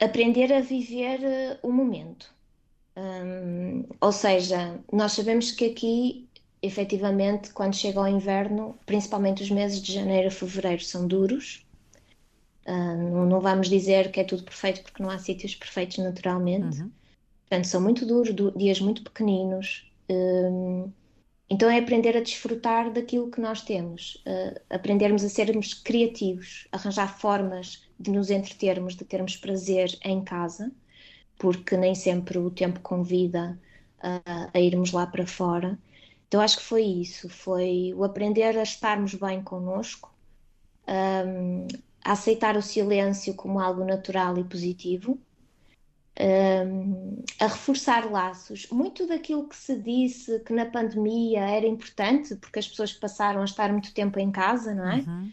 Aprender 0.00 0.52
a 0.52 0.60
viver 0.60 1.20
uh, 1.20 1.68
o 1.68 1.72
momento. 1.72 2.32
Ou 4.00 4.12
seja, 4.12 4.78
nós 4.92 5.12
sabemos 5.12 5.50
que 5.50 5.66
aqui 5.66 6.28
efetivamente, 6.62 7.50
quando 7.50 7.74
chega 7.74 7.98
ao 7.98 8.08
inverno, 8.08 8.78
principalmente 8.86 9.42
os 9.42 9.50
meses 9.50 9.82
de 9.82 9.92
janeiro 9.92 10.28
a 10.28 10.30
fevereiro 10.30 10.82
são 10.82 11.06
duros. 11.06 11.66
Não, 12.64 13.40
vamos 13.40 13.68
dizer 13.68 14.12
que 14.12 14.20
é 14.20 14.24
tudo 14.24 14.44
perfeito, 14.44 14.82
porque 14.82 15.02
não 15.02 15.10
há 15.10 15.18
sítios 15.18 15.56
perfeitos 15.56 15.98
naturalmente. 15.98 16.80
Uhum. 16.80 16.90
Portanto, 17.40 17.66
são 17.66 17.80
muito 17.80 18.06
duros, 18.06 18.32
dias 18.56 18.80
muito 18.80 19.02
pequeninos. 19.02 19.90
Então, 21.50 21.68
é 21.68 21.80
aprender 21.80 22.16
a 22.16 22.22
desfrutar 22.22 22.92
daquilo 22.92 23.30
que 23.30 23.40
nós 23.40 23.60
temos, 23.60 24.22
uh, 24.26 24.58
aprendermos 24.70 25.22
a 25.22 25.28
sermos 25.28 25.74
criativos, 25.74 26.66
arranjar 26.72 27.18
formas 27.18 27.82
de 28.00 28.10
nos 28.10 28.30
entretermos, 28.30 28.96
de 28.96 29.04
termos 29.04 29.36
prazer 29.36 29.98
em 30.02 30.24
casa, 30.24 30.72
porque 31.42 31.76
nem 31.76 31.92
sempre 31.92 32.38
o 32.38 32.48
tempo 32.48 32.78
convida 32.78 33.58
uh, 33.98 34.48
a 34.54 34.60
irmos 34.60 34.92
lá 34.92 35.04
para 35.04 35.26
fora. 35.26 35.76
Então 36.28 36.40
acho 36.40 36.58
que 36.58 36.62
foi 36.62 36.84
isso, 36.84 37.28
foi 37.28 37.92
o 37.96 38.04
aprender 38.04 38.56
a 38.56 38.62
estarmos 38.62 39.16
bem 39.16 39.42
connosco, 39.42 40.14
um, 40.86 41.66
a 42.04 42.12
aceitar 42.12 42.56
o 42.56 42.62
silêncio 42.62 43.34
como 43.34 43.58
algo 43.58 43.84
natural 43.84 44.38
e 44.38 44.44
positivo, 44.44 45.18
um, 46.64 47.24
a 47.40 47.48
reforçar 47.48 48.08
laços. 48.08 48.68
Muito 48.70 49.04
daquilo 49.08 49.48
que 49.48 49.56
se 49.56 49.76
disse 49.76 50.38
que 50.40 50.52
na 50.52 50.66
pandemia 50.66 51.40
era 51.40 51.66
importante, 51.66 52.36
porque 52.36 52.60
as 52.60 52.68
pessoas 52.68 52.92
passaram 52.92 53.40
a 53.40 53.44
estar 53.44 53.72
muito 53.72 53.92
tempo 53.92 54.20
em 54.20 54.30
casa, 54.30 54.72
não 54.72 54.88
é? 54.88 54.98
Uhum. 54.98 55.32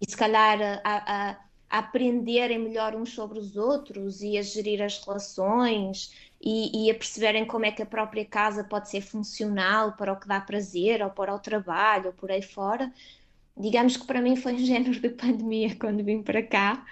E 0.00 0.08
se 0.08 0.16
calhar 0.16 0.80
a, 0.84 1.30
a, 1.30 1.36
a 1.70 1.78
aprenderem 1.78 2.58
melhor 2.58 2.96
uns 2.96 3.12
sobre 3.12 3.38
os 3.38 3.56
outros 3.56 4.22
e 4.22 4.36
a 4.36 4.42
gerir 4.42 4.82
as 4.82 4.98
relações 5.04 6.12
e, 6.40 6.86
e, 6.86 6.90
a 6.90 6.94
perceberem 6.94 7.46
como 7.46 7.64
é 7.66 7.70
que 7.70 7.82
a 7.82 7.86
própria 7.86 8.24
casa 8.24 8.64
pode 8.64 8.90
ser 8.90 9.02
funcional 9.02 9.92
para 9.92 10.12
o 10.12 10.18
que 10.18 10.26
dá 10.26 10.40
prazer, 10.40 11.02
ou 11.02 11.10
para 11.10 11.34
o 11.34 11.38
trabalho, 11.38 12.08
ou 12.08 12.12
por 12.12 12.30
aí 12.30 12.42
fora. 12.42 12.92
Digamos 13.56 13.96
que 13.96 14.06
para 14.06 14.20
mim 14.20 14.36
foi 14.36 14.54
um 14.54 14.58
género 14.64 14.98
de 14.98 15.10
pandemia 15.10 15.76
quando 15.76 16.02
vim 16.02 16.22
para 16.22 16.42
cá, 16.42 16.84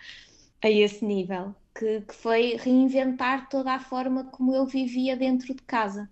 a 0.63 0.71
esse 0.71 1.05
nível, 1.05 1.55
que, 1.75 2.03
que 2.03 2.15
foi 2.15 2.57
reinventar 2.57 3.49
toda 3.49 3.73
a 3.73 3.81
forma 3.81 4.25
como 4.25 4.55
eu 4.55 4.67
vivia 4.67 5.17
dentro 5.17 5.55
de 5.55 5.63
casa. 5.63 6.11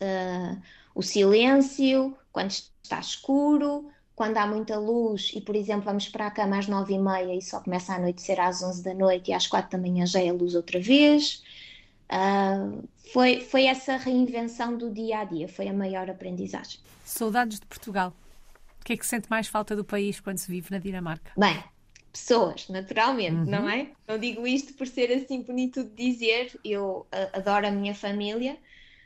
Uh, 0.00 0.60
o 0.94 1.02
silêncio, 1.02 2.16
quando 2.32 2.50
está 2.50 3.00
escuro, 3.00 3.90
quando 4.20 4.36
há 4.36 4.46
muita 4.46 4.78
luz 4.78 5.32
e, 5.34 5.40
por 5.40 5.56
exemplo, 5.56 5.84
vamos 5.84 6.06
para 6.06 6.26
a 6.26 6.30
cama 6.30 6.58
às 6.58 6.68
nove 6.68 6.92
e 6.92 6.98
meia 6.98 7.34
e 7.34 7.40
só 7.40 7.58
começa 7.58 7.94
a 7.94 7.96
anoitecer 7.96 8.38
às 8.38 8.62
onze 8.62 8.82
da 8.82 8.92
noite 8.92 9.30
e 9.30 9.32
às 9.32 9.46
quatro 9.46 9.70
da 9.70 9.78
manhã 9.78 10.04
já 10.04 10.20
é 10.20 10.28
a 10.28 10.32
luz 10.34 10.54
outra 10.54 10.78
vez. 10.78 11.42
Uh, 12.12 12.86
foi, 13.14 13.40
foi 13.40 13.64
essa 13.64 13.96
reinvenção 13.96 14.76
do 14.76 14.92
dia 14.92 15.20
a 15.20 15.24
dia, 15.24 15.48
foi 15.48 15.68
a 15.68 15.72
maior 15.72 16.10
aprendizagem. 16.10 16.80
Saudades 17.02 17.60
de 17.60 17.64
Portugal. 17.64 18.12
O 18.78 18.84
que 18.84 18.92
é 18.92 18.96
que 18.98 19.06
sente 19.06 19.26
mais 19.30 19.46
falta 19.46 19.74
do 19.74 19.86
país 19.86 20.20
quando 20.20 20.36
se 20.36 20.50
vive 20.50 20.70
na 20.70 20.76
Dinamarca? 20.76 21.32
Bem, 21.34 21.64
pessoas, 22.12 22.68
naturalmente, 22.68 23.36
uhum. 23.36 23.46
não 23.46 23.70
é? 23.70 23.88
Não 24.06 24.18
digo 24.18 24.46
isto 24.46 24.74
por 24.74 24.86
ser 24.86 25.10
assim 25.12 25.40
bonito 25.40 25.82
de 25.82 25.94
dizer, 25.94 26.60
eu 26.62 27.06
uh, 27.06 27.38
adoro 27.38 27.66
a 27.66 27.70
minha 27.70 27.94
família, 27.94 28.58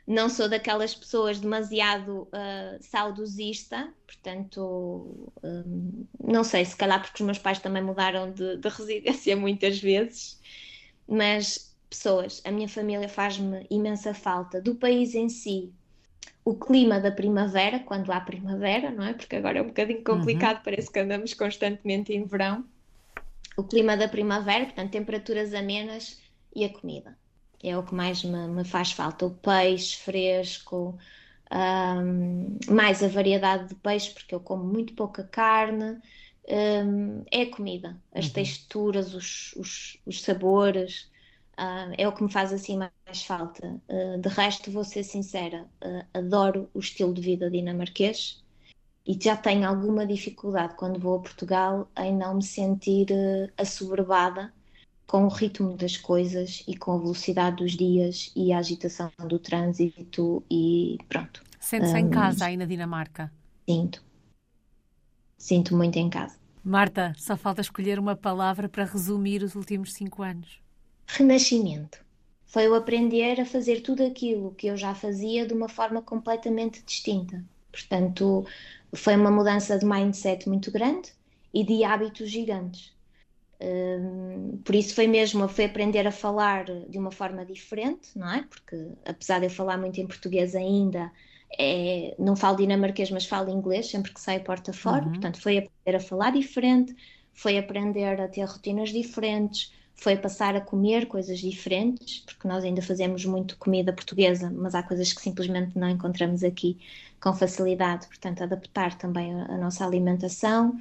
não 0.07 0.29
sou 0.29 0.47
daquelas 0.47 0.93
pessoas 0.93 1.39
demasiado 1.39 2.23
uh, 2.23 2.77
saudosista, 2.79 3.91
portanto, 4.05 5.31
um, 5.43 6.05
não 6.23 6.43
sei, 6.43 6.63
se 6.63 6.75
calhar 6.75 7.01
porque 7.01 7.21
os 7.21 7.25
meus 7.25 7.39
pais 7.39 7.59
também 7.59 7.81
mudaram 7.81 8.31
de, 8.31 8.57
de 8.57 8.69
residência 8.69 9.35
muitas 9.35 9.79
vezes, 9.79 10.39
mas 11.07 11.75
pessoas. 11.89 12.41
A 12.45 12.51
minha 12.51 12.69
família 12.69 13.09
faz-me 13.09 13.65
imensa 13.69 14.13
falta. 14.13 14.61
Do 14.61 14.75
país 14.75 15.15
em 15.15 15.27
si, 15.27 15.73
o 16.43 16.53
clima 16.53 16.99
da 16.99 17.11
primavera, 17.11 17.79
quando 17.79 18.11
há 18.11 18.21
primavera, 18.21 18.91
não 18.91 19.03
é? 19.03 19.13
Porque 19.13 19.35
agora 19.35 19.57
é 19.57 19.61
um 19.61 19.67
bocadinho 19.67 19.99
uhum. 19.99 20.03
complicado, 20.03 20.57
uhum. 20.57 20.63
parece 20.63 20.91
que 20.91 20.99
andamos 20.99 21.33
constantemente 21.33 22.13
em 22.13 22.25
verão. 22.25 22.63
O 23.57 23.63
clima 23.63 23.97
da 23.97 24.07
primavera, 24.07 24.65
portanto, 24.65 24.91
temperaturas 24.91 25.53
amenas 25.53 26.21
e 26.55 26.63
a 26.63 26.69
comida. 26.69 27.17
É 27.65 27.77
o 27.77 27.83
que 27.83 27.95
mais 27.95 28.23
me, 28.23 28.47
me 28.47 28.63
faz 28.63 28.91
falta. 28.91 29.25
O 29.25 29.31
peixe 29.31 29.97
fresco, 29.97 30.97
um, 31.51 32.57
mais 32.69 33.03
a 33.03 33.07
variedade 33.07 33.69
de 33.69 33.75
peixe, 33.75 34.11
porque 34.13 34.35
eu 34.35 34.39
como 34.39 34.63
muito 34.63 34.93
pouca 34.93 35.23
carne. 35.23 35.99
Um, 36.47 37.23
é 37.31 37.41
a 37.41 37.51
comida, 37.51 37.99
as 38.13 38.27
uhum. 38.27 38.33
texturas, 38.33 39.13
os, 39.15 39.53
os, 39.55 39.97
os 40.05 40.21
sabores. 40.21 41.09
Uh, 41.57 41.95
é 41.97 42.07
o 42.07 42.11
que 42.11 42.21
me 42.23 42.31
faz 42.31 42.53
assim 42.53 42.77
mais 42.77 43.23
falta. 43.23 43.81
Uh, 43.89 44.19
de 44.19 44.29
resto, 44.29 44.69
vou 44.69 44.83
ser 44.83 45.03
sincera, 45.03 45.65
uh, 45.83 46.05
adoro 46.13 46.69
o 46.73 46.79
estilo 46.79 47.13
de 47.13 47.21
vida 47.21 47.49
dinamarquês 47.49 48.43
e 49.07 49.17
já 49.19 49.37
tenho 49.37 49.67
alguma 49.67 50.05
dificuldade 50.05 50.75
quando 50.75 50.99
vou 50.99 51.17
a 51.17 51.21
Portugal 51.21 51.89
em 51.97 52.15
não 52.15 52.35
me 52.35 52.43
sentir 52.43 53.07
assoberbada 53.57 54.53
com 55.07 55.25
o 55.25 55.29
ritmo 55.29 55.75
das 55.77 55.97
coisas 55.97 56.63
e 56.67 56.75
com 56.75 56.93
a 56.93 56.97
velocidade 56.97 57.57
dos 57.57 57.73
dias 57.73 58.31
e 58.35 58.51
a 58.51 58.59
agitação 58.59 59.11
do 59.27 59.39
trânsito 59.39 60.43
e 60.49 60.97
pronto. 61.07 61.43
Sente-se 61.59 61.93
um, 61.93 61.97
em 61.97 62.09
casa 62.09 62.45
aí 62.45 62.57
na 62.57 62.65
Dinamarca? 62.65 63.31
Sinto. 63.67 64.03
Sinto 65.37 65.75
muito 65.75 65.97
em 65.97 66.09
casa. 66.09 66.37
Marta, 66.63 67.13
só 67.17 67.37
falta 67.37 67.61
escolher 67.61 67.99
uma 67.99 68.15
palavra 68.15 68.67
para 68.67 68.85
resumir 68.85 69.43
os 69.43 69.55
últimos 69.55 69.93
cinco 69.93 70.23
anos 70.23 70.65
renascimento. 71.07 72.03
Foi 72.45 72.67
o 72.67 72.75
aprender 72.75 73.39
a 73.39 73.45
fazer 73.45 73.81
tudo 73.81 74.03
aquilo 74.03 74.53
que 74.55 74.67
eu 74.67 74.77
já 74.77 74.95
fazia 74.95 75.45
de 75.45 75.53
uma 75.53 75.67
forma 75.69 76.01
completamente 76.01 76.83
distinta. 76.83 77.43
Portanto, 77.71 78.45
foi 78.93 79.15
uma 79.15 79.31
mudança 79.31 79.77
de 79.77 79.85
mindset 79.85 80.47
muito 80.47 80.71
grande 80.71 81.13
e 81.53 81.63
de 81.65 81.83
hábitos 81.83 82.29
gigantes. 82.29 82.94
Um, 83.61 84.57
por 84.63 84.75
isso 84.75 84.93
foi 84.93 85.07
mesmo, 85.07 85.47
foi 85.47 85.65
aprender 85.65 86.05
a 86.05 86.11
falar 86.11 86.65
de 86.65 86.97
uma 86.97 87.11
forma 87.11 87.45
diferente, 87.45 88.09
não 88.15 88.29
é? 88.31 88.43
Porque 88.43 88.75
apesar 89.05 89.39
de 89.39 89.45
eu 89.45 89.49
falar 89.49 89.77
muito 89.77 89.99
em 89.99 90.07
português 90.07 90.55
ainda, 90.55 91.11
é, 91.57 92.15
não 92.19 92.35
falo 92.35 92.57
dinamarquês, 92.57 93.09
mas 93.11 93.25
falo 93.25 93.49
inglês 93.49 93.89
sempre 93.89 94.13
que 94.13 94.19
saio 94.19 94.43
porta 94.43 94.73
fora. 94.73 95.05
Uhum. 95.05 95.11
Portanto, 95.11 95.41
foi 95.41 95.57
aprender 95.57 95.95
a 95.95 95.99
falar 95.99 96.31
diferente, 96.31 96.95
foi 97.33 97.57
aprender 97.57 98.19
a 98.19 98.27
ter 98.27 98.43
rotinas 98.43 98.89
diferentes, 98.89 99.73
foi 99.95 100.17
passar 100.17 100.55
a 100.55 100.61
comer 100.61 101.07
coisas 101.07 101.39
diferentes, 101.39 102.19
porque 102.25 102.47
nós 102.47 102.63
ainda 102.63 102.81
fazemos 102.81 103.23
muito 103.25 103.57
comida 103.57 103.93
portuguesa, 103.93 104.51
mas 104.53 104.75
há 104.75 104.83
coisas 104.83 105.13
que 105.13 105.21
simplesmente 105.21 105.77
não 105.77 105.89
encontramos 105.89 106.43
aqui 106.43 106.77
com 107.21 107.33
facilidade. 107.33 108.07
Portanto, 108.07 108.43
adaptar 108.43 108.97
também 108.97 109.33
a, 109.33 109.45
a 109.45 109.57
nossa 109.57 109.85
alimentação, 109.85 110.71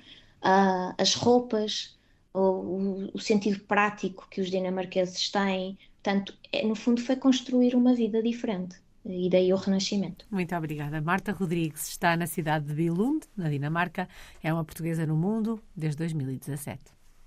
uh, 0.43 0.95
as 0.99 1.15
roupas, 1.15 1.97
o, 2.35 3.11
o, 3.15 3.19
sentido 3.19 3.61
prático 3.61 4.27
que 4.29 4.41
os 4.41 4.51
dinamarqueses 4.51 5.31
têm. 5.31 5.79
Portanto, 6.03 6.35
é, 6.53 6.67
no 6.67 6.75
fundo, 6.75 7.01
foi 7.01 7.17
construir 7.17 7.75
uma 7.75 7.95
vida 7.95 8.23
diferente. 8.23 8.77
E 9.07 9.29
daí 9.29 9.53
o 9.53 9.57
renascimento. 9.57 10.27
Muito 10.31 10.55
obrigada. 10.55 11.01
Marta 11.01 11.31
Rodrigues 11.31 11.89
está 11.89 12.17
na 12.17 12.27
cidade 12.27 12.67
de 12.67 12.75
Billund, 12.75 13.27
na 13.37 13.49
Dinamarca. 13.49 14.09
É 14.43 14.53
uma 14.53 14.65
portuguesa 14.65 15.07
no 15.07 15.17
mundo 15.17 15.63
desde 15.77 15.99
2017. 15.99 16.83